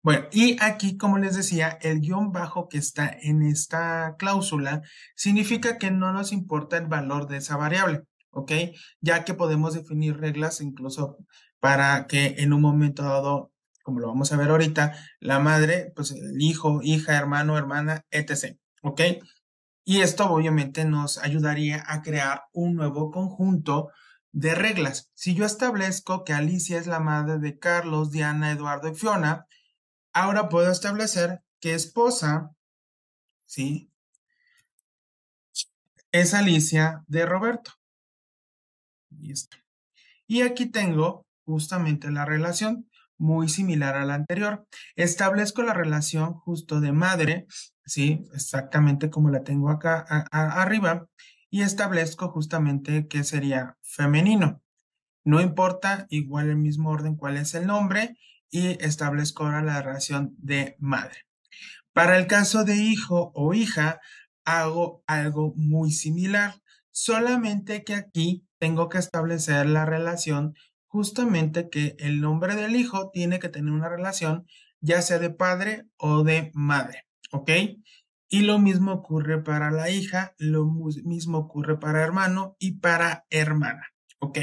Bueno, 0.03 0.27
y 0.31 0.57
aquí, 0.63 0.97
como 0.97 1.19
les 1.19 1.35
decía, 1.35 1.79
el 1.83 2.01
guion 2.01 2.31
bajo 2.31 2.69
que 2.69 2.79
está 2.79 3.09
en 3.09 3.43
esta 3.43 4.15
cláusula 4.19 4.83
significa 5.17 5.79
que 5.79 5.91
no 5.91 6.13
nos 6.13 6.33
importa 6.33 6.77
el 6.77 6.87
valor 6.87 7.27
de 7.27 7.39
esa 7.39 7.57
variable. 7.57 8.03
¿Ok? 8.31 8.53
Ya 9.01 9.25
que 9.25 9.35
podemos 9.35 9.75
definir 9.75 10.19
reglas 10.19 10.61
incluso 10.61 11.19
para 11.59 12.07
que 12.07 12.37
en 12.39 12.53
un 12.53 12.61
momento 12.61 13.03
dado, 13.03 13.51
como 13.83 14.01
lo 14.01 14.09
vamos 14.09 14.31
a 14.33 14.37
ver 14.37 14.51
ahorita, 14.51 14.95
la 15.21 15.41
madre, 15.41 15.93
pues 15.97 16.13
el 16.13 16.41
hijo, 16.41 16.81
hija, 16.83 17.17
hermano, 17.17 17.59
hermana, 17.59 18.05
etc. 18.11 18.59
¿Ok? 18.83 19.01
Y 19.89 20.01
esto 20.01 20.29
obviamente 20.29 20.85
nos 20.85 21.17
ayudaría 21.17 21.85
a 21.87 22.03
crear 22.03 22.43
un 22.53 22.75
nuevo 22.75 23.13
conjunto 23.13 23.93
de 24.33 24.57
reglas. 24.57 25.13
Si 25.15 25.37
yo 25.37 25.47
establezco 25.47 26.25
que 26.25 26.33
Alicia 26.33 26.77
es 26.77 26.89
la 26.89 26.99
madre 26.99 27.39
de 27.39 27.61
Carlos, 27.61 28.11
Diana, 28.11 28.51
Eduardo 28.51 28.89
y 28.89 28.97
Fiona, 28.97 29.47
ahora 30.13 30.49
puedo 30.49 30.73
establecer 30.73 31.45
que 31.61 31.75
esposa, 31.75 32.51
¿sí? 33.45 33.93
Es 36.11 36.35
Alicia 36.35 37.05
de 37.07 37.25
Roberto. 37.25 37.71
Listo. 39.11 39.57
Y 40.27 40.43
aquí 40.43 40.67
tengo 40.67 41.29
justamente 41.45 42.11
la 42.11 42.25
relación 42.25 42.91
muy 43.19 43.49
similar 43.49 43.97
a 43.97 44.05
la 44.05 44.15
anterior. 44.15 44.67
Establezco 44.95 45.63
la 45.63 45.75
relación 45.75 46.35
justo 46.35 46.81
de 46.81 46.93
madre 46.93 47.47
¿sí? 47.87 48.29
Exactamente 48.35 49.09
como 49.09 49.31
la 49.31 49.45
tengo 49.45 49.71
acá 49.71 50.05
arriba 50.31 51.07
y 51.51 51.63
establezco 51.63 52.29
justamente 52.29 53.07
que 53.09 53.25
sería 53.25 53.79
femenino. 53.83 54.63
No 55.25 55.41
importa, 55.41 56.07
igual 56.11 56.51
el 56.51 56.57
mismo 56.57 56.91
orden 56.91 57.17
cuál 57.17 57.37
es 57.37 57.55
el 57.55 57.67
nombre 57.67 58.17
y 58.51 58.83
establezco 58.85 59.45
ahora 59.45 59.63
la 59.63 59.83
relación 59.83 60.35
de 60.39 60.77
madre. 60.79 61.23
Para 61.93 62.19
el 62.19 62.27
caso 62.27 62.65
de 62.65 62.77
hijo 62.77 63.33
o 63.35 63.55
hija, 63.55 64.01
hago 64.45 65.03
algo 65.07 65.55
muy 65.57 65.91
similar, 65.91 66.55
solamente 66.91 67.85
que 67.85 67.95
aquí 67.95 68.47
tengo 68.59 68.89
que 68.89 68.99
establecer 68.99 69.67
la 69.67 69.87
relación 69.87 70.55
justamente 70.97 71.69
que 71.71 71.95
el 71.99 72.21
nombre 72.21 72.57
del 72.57 72.75
hijo 72.75 73.11
tiene 73.13 73.39
que 73.39 73.49
tener 73.49 73.73
una 73.73 73.89
relación 73.89 74.47
ya 74.81 75.03
sea 75.03 75.19
de 75.19 75.31
padre 75.31 75.85
o 75.97 76.23
de 76.25 76.51
madre. 76.55 77.07
¿ok? 77.33 77.51
Y 78.29 78.41
lo 78.41 78.59
mismo 78.59 78.93
ocurre 78.93 79.43
para 79.43 79.71
la 79.71 79.91
hija, 79.91 80.35
lo 80.39 80.67
mismo 81.05 81.39
ocurre 81.39 81.79
para 81.79 82.03
hermano 82.03 82.57
y 82.59 82.79
para 82.79 83.25
hermana, 83.31 83.87
¿ok? 84.19 84.39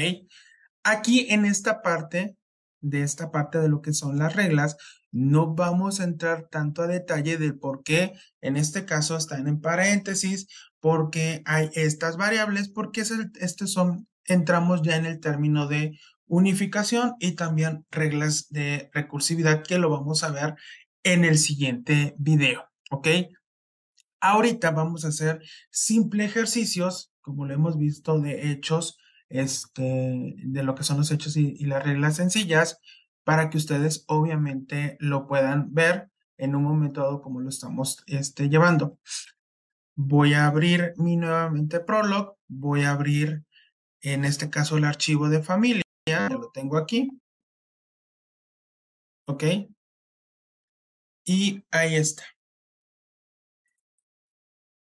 Aquí 0.84 1.26
en 1.30 1.44
esta 1.44 1.82
parte, 1.82 2.36
de 2.80 3.02
esta 3.02 3.30
parte 3.30 3.58
de 3.58 3.68
lo 3.68 3.82
que 3.82 3.92
son 3.92 4.18
las 4.18 4.34
reglas, 4.34 4.76
no 5.12 5.54
vamos 5.54 6.00
a 6.00 6.04
entrar 6.04 6.48
tanto 6.50 6.82
a 6.82 6.86
detalle 6.86 7.36
de 7.36 7.52
por 7.52 7.82
qué 7.82 8.14
en 8.40 8.56
este 8.56 8.84
caso 8.84 9.16
están 9.16 9.46
en 9.48 9.60
paréntesis, 9.60 10.48
porque 10.80 11.42
hay 11.44 11.70
estas 11.74 12.16
variables, 12.16 12.68
porque 12.68 13.02
es 13.02 13.12
estos 13.40 13.72
son, 13.72 14.08
entramos 14.24 14.82
ya 14.82 14.96
en 14.96 15.06
el 15.06 15.20
término 15.20 15.68
de 15.68 15.98
unificación 16.34 17.14
y 17.20 17.32
también 17.32 17.86
reglas 17.90 18.48
de 18.50 18.90
recursividad 18.92 19.62
que 19.62 19.78
lo 19.78 19.90
vamos 19.90 20.24
a 20.24 20.30
ver 20.30 20.54
en 21.02 21.24
el 21.24 21.38
siguiente 21.38 22.14
video. 22.18 22.68
¿ok? 22.90 23.08
Ahorita 24.20 24.70
vamos 24.70 25.04
a 25.04 25.08
hacer 25.08 25.42
simple 25.70 26.24
ejercicios, 26.24 27.12
como 27.20 27.46
lo 27.46 27.54
hemos 27.54 27.78
visto 27.78 28.20
de 28.20 28.50
hechos, 28.50 28.98
este, 29.28 30.34
de 30.38 30.62
lo 30.62 30.74
que 30.74 30.84
son 30.84 30.98
los 30.98 31.10
hechos 31.10 31.36
y, 31.36 31.64
las 31.64 31.84
reglas 31.84 32.16
sencillas, 32.16 32.78
para 33.24 33.50
que 33.50 33.56
ustedes 33.56 34.04
obviamente 34.06 34.96
lo 35.00 35.26
puedan 35.26 35.74
ver 35.74 36.10
en 36.36 36.54
un 36.54 36.62
momento 36.62 37.02
dado 37.02 37.22
como 37.22 37.40
lo 37.40 37.48
estamos 37.48 38.02
este, 38.06 38.48
llevando. 38.48 38.98
Voy 39.96 40.34
a 40.34 40.46
abrir 40.46 40.94
mi 40.96 41.16
nuevamente 41.16 41.80
Prolog, 41.80 42.36
voy 42.48 42.82
a 42.82 42.92
abrir 42.92 43.44
en 44.00 44.24
este 44.24 44.50
caso 44.50 44.76
el 44.76 44.84
archivo 44.84 45.28
de 45.28 45.42
familia, 45.42 45.83
ya 46.06 46.28
lo 46.28 46.50
tengo 46.50 46.76
aquí. 46.76 47.10
¿Ok? 49.26 49.44
Y 51.26 51.64
ahí 51.70 51.96
está. 51.96 52.24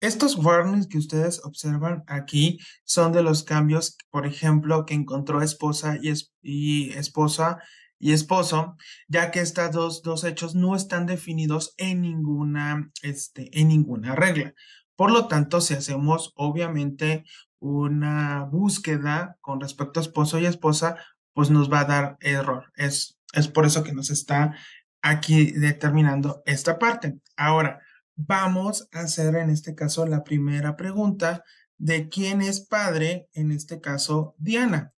Estos 0.00 0.36
warnings 0.36 0.86
que 0.86 0.98
ustedes 0.98 1.42
observan 1.44 2.04
aquí 2.08 2.58
son 2.84 3.12
de 3.12 3.22
los 3.22 3.42
cambios, 3.42 3.96
por 4.10 4.26
ejemplo, 4.26 4.84
que 4.84 4.94
encontró 4.94 5.40
esposa 5.40 5.96
y, 6.02 6.12
y 6.42 6.90
esposa 6.92 7.58
y 7.98 8.12
esposo, 8.12 8.76
ya 9.08 9.30
que 9.30 9.40
estos 9.40 9.70
dos, 9.70 10.02
dos, 10.02 10.24
hechos 10.24 10.54
no 10.54 10.76
están 10.76 11.06
definidos 11.06 11.74
en 11.78 12.02
ninguna, 12.02 12.90
este, 13.02 13.48
en 13.58 13.68
ninguna 13.68 14.14
regla. 14.14 14.52
Por 14.96 15.10
lo 15.10 15.26
tanto, 15.28 15.60
si 15.60 15.74
hacemos 15.74 16.32
obviamente 16.36 17.24
una 17.58 18.44
búsqueda 18.44 19.38
con 19.40 19.60
respecto 19.60 19.98
a 19.98 20.02
esposo 20.02 20.38
y 20.38 20.46
esposa, 20.46 20.96
pues 21.32 21.50
nos 21.50 21.72
va 21.72 21.80
a 21.80 21.84
dar 21.84 22.16
error. 22.20 22.72
Es, 22.76 23.18
es 23.32 23.48
por 23.48 23.66
eso 23.66 23.82
que 23.82 23.92
nos 23.92 24.10
está 24.10 24.56
aquí 25.02 25.52
determinando 25.52 26.42
esta 26.46 26.78
parte. 26.78 27.18
Ahora, 27.36 27.80
vamos 28.16 28.88
a 28.92 29.00
hacer 29.00 29.34
en 29.36 29.50
este 29.50 29.74
caso 29.74 30.06
la 30.06 30.22
primera 30.24 30.76
pregunta 30.76 31.44
de 31.76 32.08
quién 32.08 32.40
es 32.40 32.60
padre, 32.60 33.28
en 33.32 33.50
este 33.50 33.80
caso 33.80 34.34
Diana. 34.38 34.92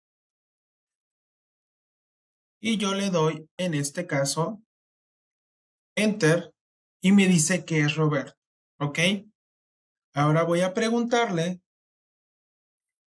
Y 2.61 2.78
yo 2.78 2.94
le 2.94 3.11
doy, 3.11 3.48
en 3.56 3.74
este 3.74 4.06
caso, 4.06 4.62
enter 5.94 6.52
y 7.00 7.12
me 7.12 7.26
dice 7.26 7.64
que 7.64 7.80
es 7.80 7.94
Roberto. 7.96 8.35
¿Ok? 8.78 8.98
Ahora 10.16 10.44
voy 10.44 10.62
a 10.62 10.72
preguntarle 10.72 11.61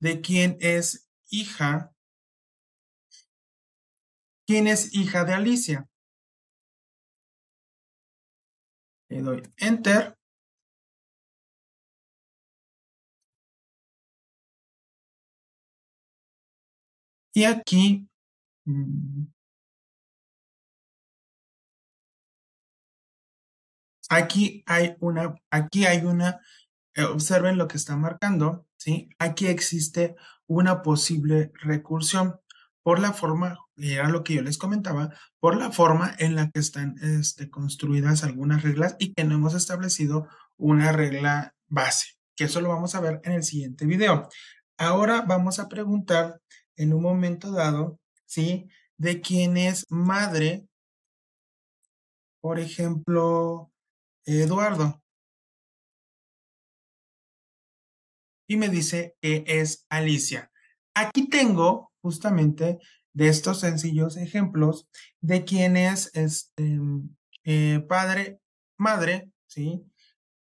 de 0.00 0.20
quién 0.20 0.58
es 0.60 1.08
hija. 1.30 1.94
¿Quién 4.46 4.66
es 4.66 4.94
hija 4.94 5.24
de 5.24 5.32
Alicia? 5.32 5.88
Le 9.08 9.22
doy 9.22 9.42
enter. 9.56 10.14
Y 17.32 17.44
aquí 17.44 18.06
mm, 18.66 19.24
aquí 24.10 24.62
hay 24.66 24.96
una, 25.00 25.34
aquí 25.50 25.86
hay 25.86 26.04
una, 26.04 26.40
observen 26.96 27.59
lo 27.59 27.68
que 27.68 27.76
está 27.76 27.96
marcando, 27.96 28.66
¿sí? 28.76 29.11
Aquí 29.18 29.46
existe 29.46 30.16
una 30.46 30.83
posible 30.83 31.53
recursión 31.62 32.40
por 32.83 32.98
la 32.98 33.12
forma, 33.12 33.59
y 33.76 33.92
era 33.92 34.09
lo 34.09 34.24
que 34.24 34.35
yo 34.35 34.42
les 34.42 34.59
comentaba, 34.59 35.14
por 35.38 35.57
la 35.57 35.70
forma 35.70 36.14
en 36.18 36.35
la 36.35 36.50
que 36.50 36.61
están 36.61 36.96
este, 37.03 37.50
construidas 37.50 38.24
algunas 38.24 38.62
reglas 38.62 38.96
y 38.98 39.12
que 39.12 39.24
no 39.24 39.35
hemos 39.35 39.55
establecido 39.55 40.26
una 40.57 40.92
regla 40.92 41.55
base, 41.68 42.16
que 42.37 42.44
eso 42.44 42.61
lo 42.61 42.68
vamos 42.70 42.94
a 42.94 43.00
ver 43.00 43.20
en 43.24 43.33
el 43.33 43.44
siguiente 43.44 43.87
video. 43.87 44.29
Ahora 44.79 45.22
vamos 45.22 45.59
a 45.59 45.68
preguntar 45.68 46.40
en 46.76 46.94
un 46.94 47.03
momento 47.03 47.53
dado, 47.53 48.00
¿sí? 48.26 48.68
De 48.96 49.20
quién 49.20 49.57
es 49.57 49.85
madre, 49.90 50.66
por 52.40 52.59
ejemplo, 52.59 53.70
Eduardo. 54.24 54.99
Y 58.50 58.56
me 58.56 58.68
dice 58.68 59.14
que 59.20 59.44
es 59.46 59.86
Alicia. 59.90 60.50
Aquí 60.92 61.28
tengo 61.28 61.92
justamente 62.02 62.80
de 63.12 63.28
estos 63.28 63.60
sencillos 63.60 64.16
ejemplos 64.16 64.88
de 65.20 65.44
quién 65.44 65.76
es 65.76 66.10
este 66.14 66.80
eh, 67.44 67.86
padre, 67.88 68.40
madre, 68.76 69.30
¿sí? 69.46 69.84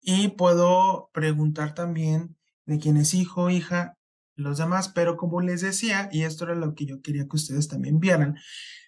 Y 0.01 0.27
puedo 0.27 1.11
preguntar 1.13 1.75
también 1.75 2.35
de 2.65 2.77
quién 2.77 2.97
es 2.97 3.13
hijo, 3.13 3.49
hija, 3.49 3.97
los 4.35 4.57
demás, 4.57 4.89
pero 4.89 5.15
como 5.15 5.39
les 5.39 5.61
decía, 5.61 6.09
y 6.11 6.23
esto 6.23 6.43
era 6.43 6.55
lo 6.55 6.75
que 6.75 6.85
yo 6.85 7.01
quería 7.01 7.23
que 7.23 7.37
ustedes 7.37 7.69
también 7.69 8.01
vieran, 8.01 8.35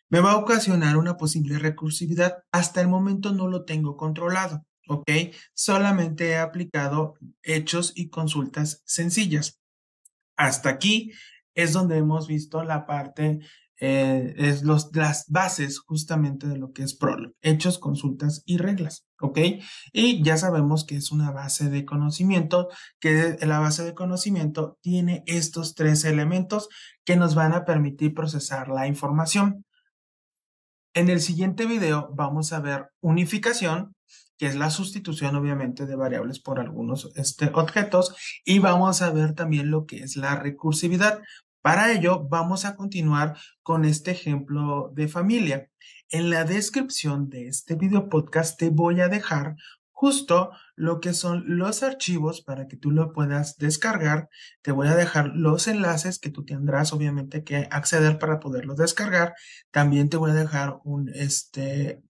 me 0.09 0.19
va 0.19 0.33
a 0.33 0.37
ocasionar 0.37 0.97
una 0.97 1.15
posible 1.15 1.57
recursividad. 1.57 2.39
Hasta 2.51 2.81
el 2.81 2.89
momento 2.89 3.31
no 3.31 3.47
lo 3.47 3.63
tengo 3.63 3.95
controlado, 3.95 4.65
¿ok? 4.87 5.09
Solamente 5.53 6.29
he 6.29 6.37
aplicado 6.37 7.15
hechos 7.43 7.93
y 7.95 8.09
consultas 8.09 8.81
sencillas. 8.85 9.59
Hasta 10.35 10.69
aquí 10.69 11.11
es 11.53 11.73
donde 11.73 11.97
hemos 11.97 12.27
visto 12.27 12.63
la 12.63 12.85
parte, 12.85 13.39
eh, 13.79 14.33
es 14.37 14.63
los, 14.63 14.89
las 14.93 15.25
bases 15.29 15.79
justamente 15.79 16.47
de 16.47 16.57
lo 16.57 16.71
que 16.71 16.83
es 16.83 16.95
Prolog, 16.95 17.33
hechos, 17.41 17.79
consultas 17.79 18.43
y 18.45 18.57
reglas, 18.57 19.05
¿ok? 19.21 19.39
Y 19.93 20.23
ya 20.23 20.37
sabemos 20.37 20.85
que 20.85 20.97
es 20.97 21.11
una 21.11 21.31
base 21.31 21.69
de 21.69 21.85
conocimiento, 21.85 22.67
que 22.99 23.37
la 23.41 23.59
base 23.59 23.83
de 23.83 23.93
conocimiento 23.93 24.77
tiene 24.81 25.23
estos 25.25 25.75
tres 25.75 26.03
elementos 26.03 26.69
que 27.05 27.15
nos 27.15 27.35
van 27.35 27.53
a 27.53 27.65
permitir 27.65 28.13
procesar 28.13 28.67
la 28.67 28.87
información. 28.87 29.65
En 30.93 31.09
el 31.09 31.19
siguiente 31.19 31.65
video 31.65 32.09
vamos 32.13 32.53
a 32.53 32.59
ver 32.59 32.89
unificación, 33.01 33.94
que 34.37 34.47
es 34.47 34.55
la 34.55 34.69
sustitución 34.69 35.35
obviamente 35.35 35.85
de 35.85 35.95
variables 35.95 36.39
por 36.39 36.59
algunos 36.59 37.11
este, 37.15 37.51
objetos, 37.53 38.15
y 38.43 38.59
vamos 38.59 39.01
a 39.01 39.11
ver 39.11 39.33
también 39.33 39.71
lo 39.71 39.85
que 39.85 40.03
es 40.03 40.15
la 40.15 40.35
recursividad. 40.35 41.21
Para 41.61 41.91
ello, 41.91 42.27
vamos 42.29 42.63
a 42.63 42.75
continuar 42.75 43.37
con 43.63 43.85
este 43.85 44.11
ejemplo 44.11 44.91
de 44.93 45.07
familia. 45.07 45.69
En 46.09 46.29
la 46.29 46.43
descripción 46.43 47.29
de 47.29 47.47
este 47.47 47.75
video 47.75 48.07
podcast 48.07 48.59
te 48.59 48.69
voy 48.69 49.01
a 49.01 49.07
dejar 49.07 49.55
justo 49.95 50.51
lo 50.75 50.99
que 50.99 51.13
son 51.13 51.43
los 51.47 51.81
archivos 51.81 52.41
para 52.41 52.67
que 52.67 52.75
tú 52.77 52.91
lo 52.91 53.13
puedas 53.13 53.57
descargar. 53.57 54.29
Te 54.61 54.71
voy 54.71 54.87
a 54.89 54.95
dejar 54.95 55.31
los 55.33 55.67
enlaces 55.67 56.19
que 56.19 56.29
tú 56.29 56.45
tendrás 56.45 56.93
obviamente 56.93 57.43
que 57.43 57.67
acceder 57.71 58.19
para 58.19 58.39
poderlos 58.39 58.77
descargar. 58.77 59.33
También 59.71 60.09
te 60.09 60.17
voy 60.17 60.31
a 60.31 60.35
dejar 60.35 60.77
un, 60.83 61.09
este, 61.15 62.03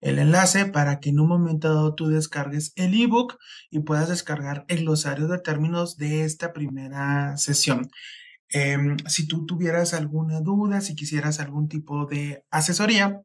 el 0.00 0.18
enlace 0.18 0.66
para 0.66 1.00
que 1.00 1.10
en 1.10 1.20
un 1.20 1.28
momento 1.28 1.68
dado 1.74 1.94
tú 1.94 2.08
descargues 2.08 2.72
el 2.76 3.00
ebook 3.00 3.38
y 3.70 3.80
puedas 3.80 4.08
descargar 4.08 4.64
el 4.68 4.80
glosario 4.80 5.28
de 5.28 5.38
términos 5.38 5.96
de 5.96 6.24
esta 6.24 6.52
primera 6.52 7.36
sesión. 7.36 7.90
Em, 8.50 8.96
si 9.06 9.26
tú 9.26 9.46
tuvieras 9.46 9.94
alguna 9.94 10.40
duda, 10.40 10.80
si 10.80 10.94
quisieras 10.94 11.40
algún 11.40 11.68
tipo 11.68 12.06
de 12.06 12.44
asesoría, 12.50 13.22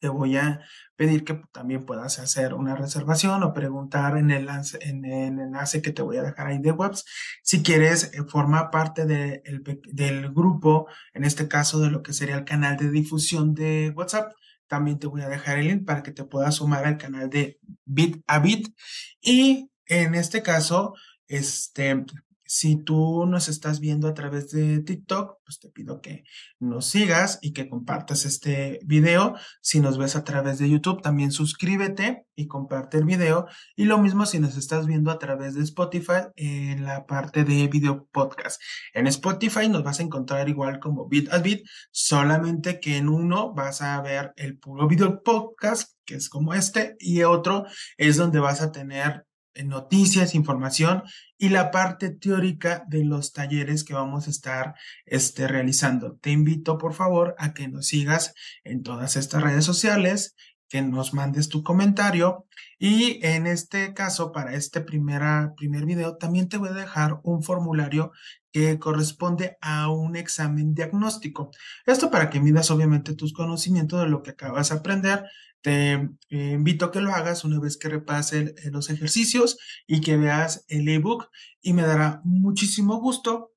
te 0.00 0.08
voy 0.08 0.36
a 0.36 0.60
pedir 0.96 1.24
que 1.24 1.40
también 1.52 1.86
puedas 1.86 2.18
hacer 2.18 2.54
una 2.54 2.76
reservación 2.76 3.42
o 3.42 3.54
preguntar 3.54 4.16
en 4.18 4.30
el, 4.30 4.48
en 4.80 5.04
el 5.04 5.38
enlace 5.40 5.82
que 5.82 5.92
te 5.92 6.02
voy 6.02 6.18
a 6.18 6.22
dejar 6.22 6.46
ahí 6.46 6.58
de 6.58 6.72
webs. 6.72 7.04
Si 7.42 7.62
quieres 7.62 8.12
eh, 8.12 8.22
formar 8.28 8.70
parte 8.70 9.06
del 9.06 10.32
grupo, 10.32 10.88
en 11.14 11.24
este 11.24 11.48
caso 11.48 11.80
de 11.80 11.90
lo 11.90 12.02
que 12.02 12.12
sería 12.12 12.36
el 12.36 12.44
canal 12.44 12.76
de 12.76 12.90
difusión 12.90 13.54
de 13.54 13.92
WhatsApp, 13.96 14.32
también 14.66 14.98
te 14.98 15.06
voy 15.06 15.22
a 15.22 15.28
dejar 15.28 15.58
el 15.58 15.68
link 15.68 15.84
para 15.84 16.02
que 16.02 16.12
te 16.12 16.24
puedas 16.24 16.56
sumar 16.56 16.84
al 16.84 16.98
canal 16.98 17.30
de 17.30 17.58
Bit 17.84 18.22
a 18.26 18.38
Bit. 18.38 18.74
Y 19.20 19.70
en 19.86 20.14
este 20.14 20.42
caso, 20.42 20.94
este, 21.28 22.04
si 22.46 22.76
tú 22.76 23.26
nos 23.26 23.48
estás 23.48 23.80
viendo 23.80 24.08
a 24.08 24.14
través 24.14 24.50
de 24.50 24.80
TikTok, 24.80 25.38
pues 25.44 25.58
te 25.58 25.70
pido 25.70 26.00
que 26.00 26.24
nos 26.60 26.86
sigas 26.86 27.38
y 27.42 27.52
que 27.52 27.68
compartas 27.68 28.24
este 28.24 28.80
video. 28.84 29.34
Si 29.62 29.80
nos 29.80 29.98
ves 29.98 30.16
a 30.16 30.24
través 30.24 30.58
de 30.58 30.68
YouTube, 30.68 31.02
también 31.02 31.32
suscríbete 31.32 32.26
y 32.34 32.46
comparte 32.46 32.98
el 32.98 33.04
video. 33.04 33.46
Y 33.76 33.84
lo 33.84 33.98
mismo 33.98 34.26
si 34.26 34.38
nos 34.38 34.56
estás 34.56 34.86
viendo 34.86 35.10
a 35.10 35.18
través 35.18 35.54
de 35.54 35.62
Spotify 35.62 36.28
en 36.36 36.84
la 36.84 37.06
parte 37.06 37.44
de 37.44 37.68
video 37.68 38.06
podcast. 38.12 38.60
En 38.92 39.06
Spotify 39.06 39.68
nos 39.68 39.82
vas 39.82 40.00
a 40.00 40.02
encontrar 40.02 40.48
igual 40.48 40.80
como 40.80 41.08
Bit 41.08 41.32
a 41.32 41.38
Bit, 41.38 41.66
solamente 41.90 42.80
que 42.80 42.96
en 42.96 43.08
uno 43.08 43.54
vas 43.54 43.80
a 43.82 44.00
ver 44.02 44.32
el 44.36 44.58
puro 44.58 44.86
video 44.86 45.22
podcast, 45.22 45.92
que 46.04 46.16
es 46.16 46.28
como 46.28 46.54
este, 46.54 46.96
y 46.98 47.22
otro 47.22 47.64
es 47.96 48.16
donde 48.16 48.40
vas 48.40 48.60
a 48.60 48.72
tener 48.72 49.26
noticias, 49.62 50.34
información 50.34 51.02
y 51.38 51.50
la 51.50 51.70
parte 51.70 52.10
teórica 52.10 52.84
de 52.88 53.04
los 53.04 53.32
talleres 53.32 53.84
que 53.84 53.94
vamos 53.94 54.26
a 54.26 54.30
estar 54.30 54.74
este, 55.06 55.46
realizando. 55.46 56.16
Te 56.16 56.30
invito, 56.30 56.78
por 56.78 56.94
favor, 56.94 57.34
a 57.38 57.54
que 57.54 57.68
nos 57.68 57.86
sigas 57.86 58.34
en 58.64 58.82
todas 58.82 59.16
estas 59.16 59.42
redes 59.42 59.64
sociales, 59.64 60.34
que 60.68 60.82
nos 60.82 61.14
mandes 61.14 61.48
tu 61.48 61.62
comentario 61.62 62.46
y 62.78 63.24
en 63.24 63.46
este 63.46 63.94
caso, 63.94 64.32
para 64.32 64.54
este 64.54 64.80
primera, 64.80 65.54
primer 65.56 65.84
video, 65.86 66.16
también 66.16 66.48
te 66.48 66.56
voy 66.56 66.70
a 66.70 66.72
dejar 66.72 67.20
un 67.22 67.42
formulario 67.42 68.12
que 68.54 68.78
corresponde 68.78 69.58
a 69.60 69.88
un 69.88 70.14
examen 70.14 70.76
diagnóstico. 70.76 71.50
Esto 71.86 72.08
para 72.08 72.30
que 72.30 72.38
midas 72.38 72.70
obviamente 72.70 73.16
tus 73.16 73.32
conocimientos 73.32 74.00
de 74.00 74.08
lo 74.08 74.22
que 74.22 74.30
acabas 74.30 74.68
de 74.68 74.76
aprender, 74.76 75.24
te 75.60 75.94
eh, 75.94 76.52
invito 76.52 76.84
a 76.84 76.92
que 76.92 77.00
lo 77.00 77.12
hagas 77.12 77.42
una 77.42 77.58
vez 77.58 77.76
que 77.76 77.88
repase 77.88 78.54
los 78.70 78.90
ejercicios 78.90 79.58
y 79.88 80.00
que 80.02 80.16
veas 80.16 80.64
el 80.68 80.88
ebook 80.88 81.30
y 81.62 81.72
me 81.72 81.82
dará 81.82 82.20
muchísimo 82.22 83.00
gusto 83.00 83.50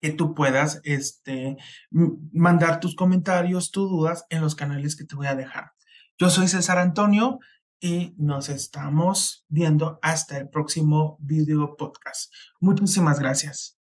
que 0.00 0.12
tú 0.12 0.34
puedas 0.34 0.80
este, 0.84 1.58
mandar 1.90 2.80
tus 2.80 2.96
comentarios, 2.96 3.70
tus 3.70 3.90
dudas 3.90 4.24
en 4.30 4.40
los 4.40 4.54
canales 4.54 4.96
que 4.96 5.04
te 5.04 5.14
voy 5.14 5.26
a 5.26 5.34
dejar. 5.34 5.72
Yo 6.16 6.30
soy 6.30 6.48
César 6.48 6.78
Antonio 6.78 7.38
y 7.80 8.14
nos 8.16 8.48
estamos 8.48 9.44
viendo 9.48 9.98
hasta 10.00 10.38
el 10.38 10.48
próximo 10.48 11.18
video 11.20 11.76
podcast. 11.76 12.32
Muchísimas 12.60 13.20
gracias. 13.20 13.81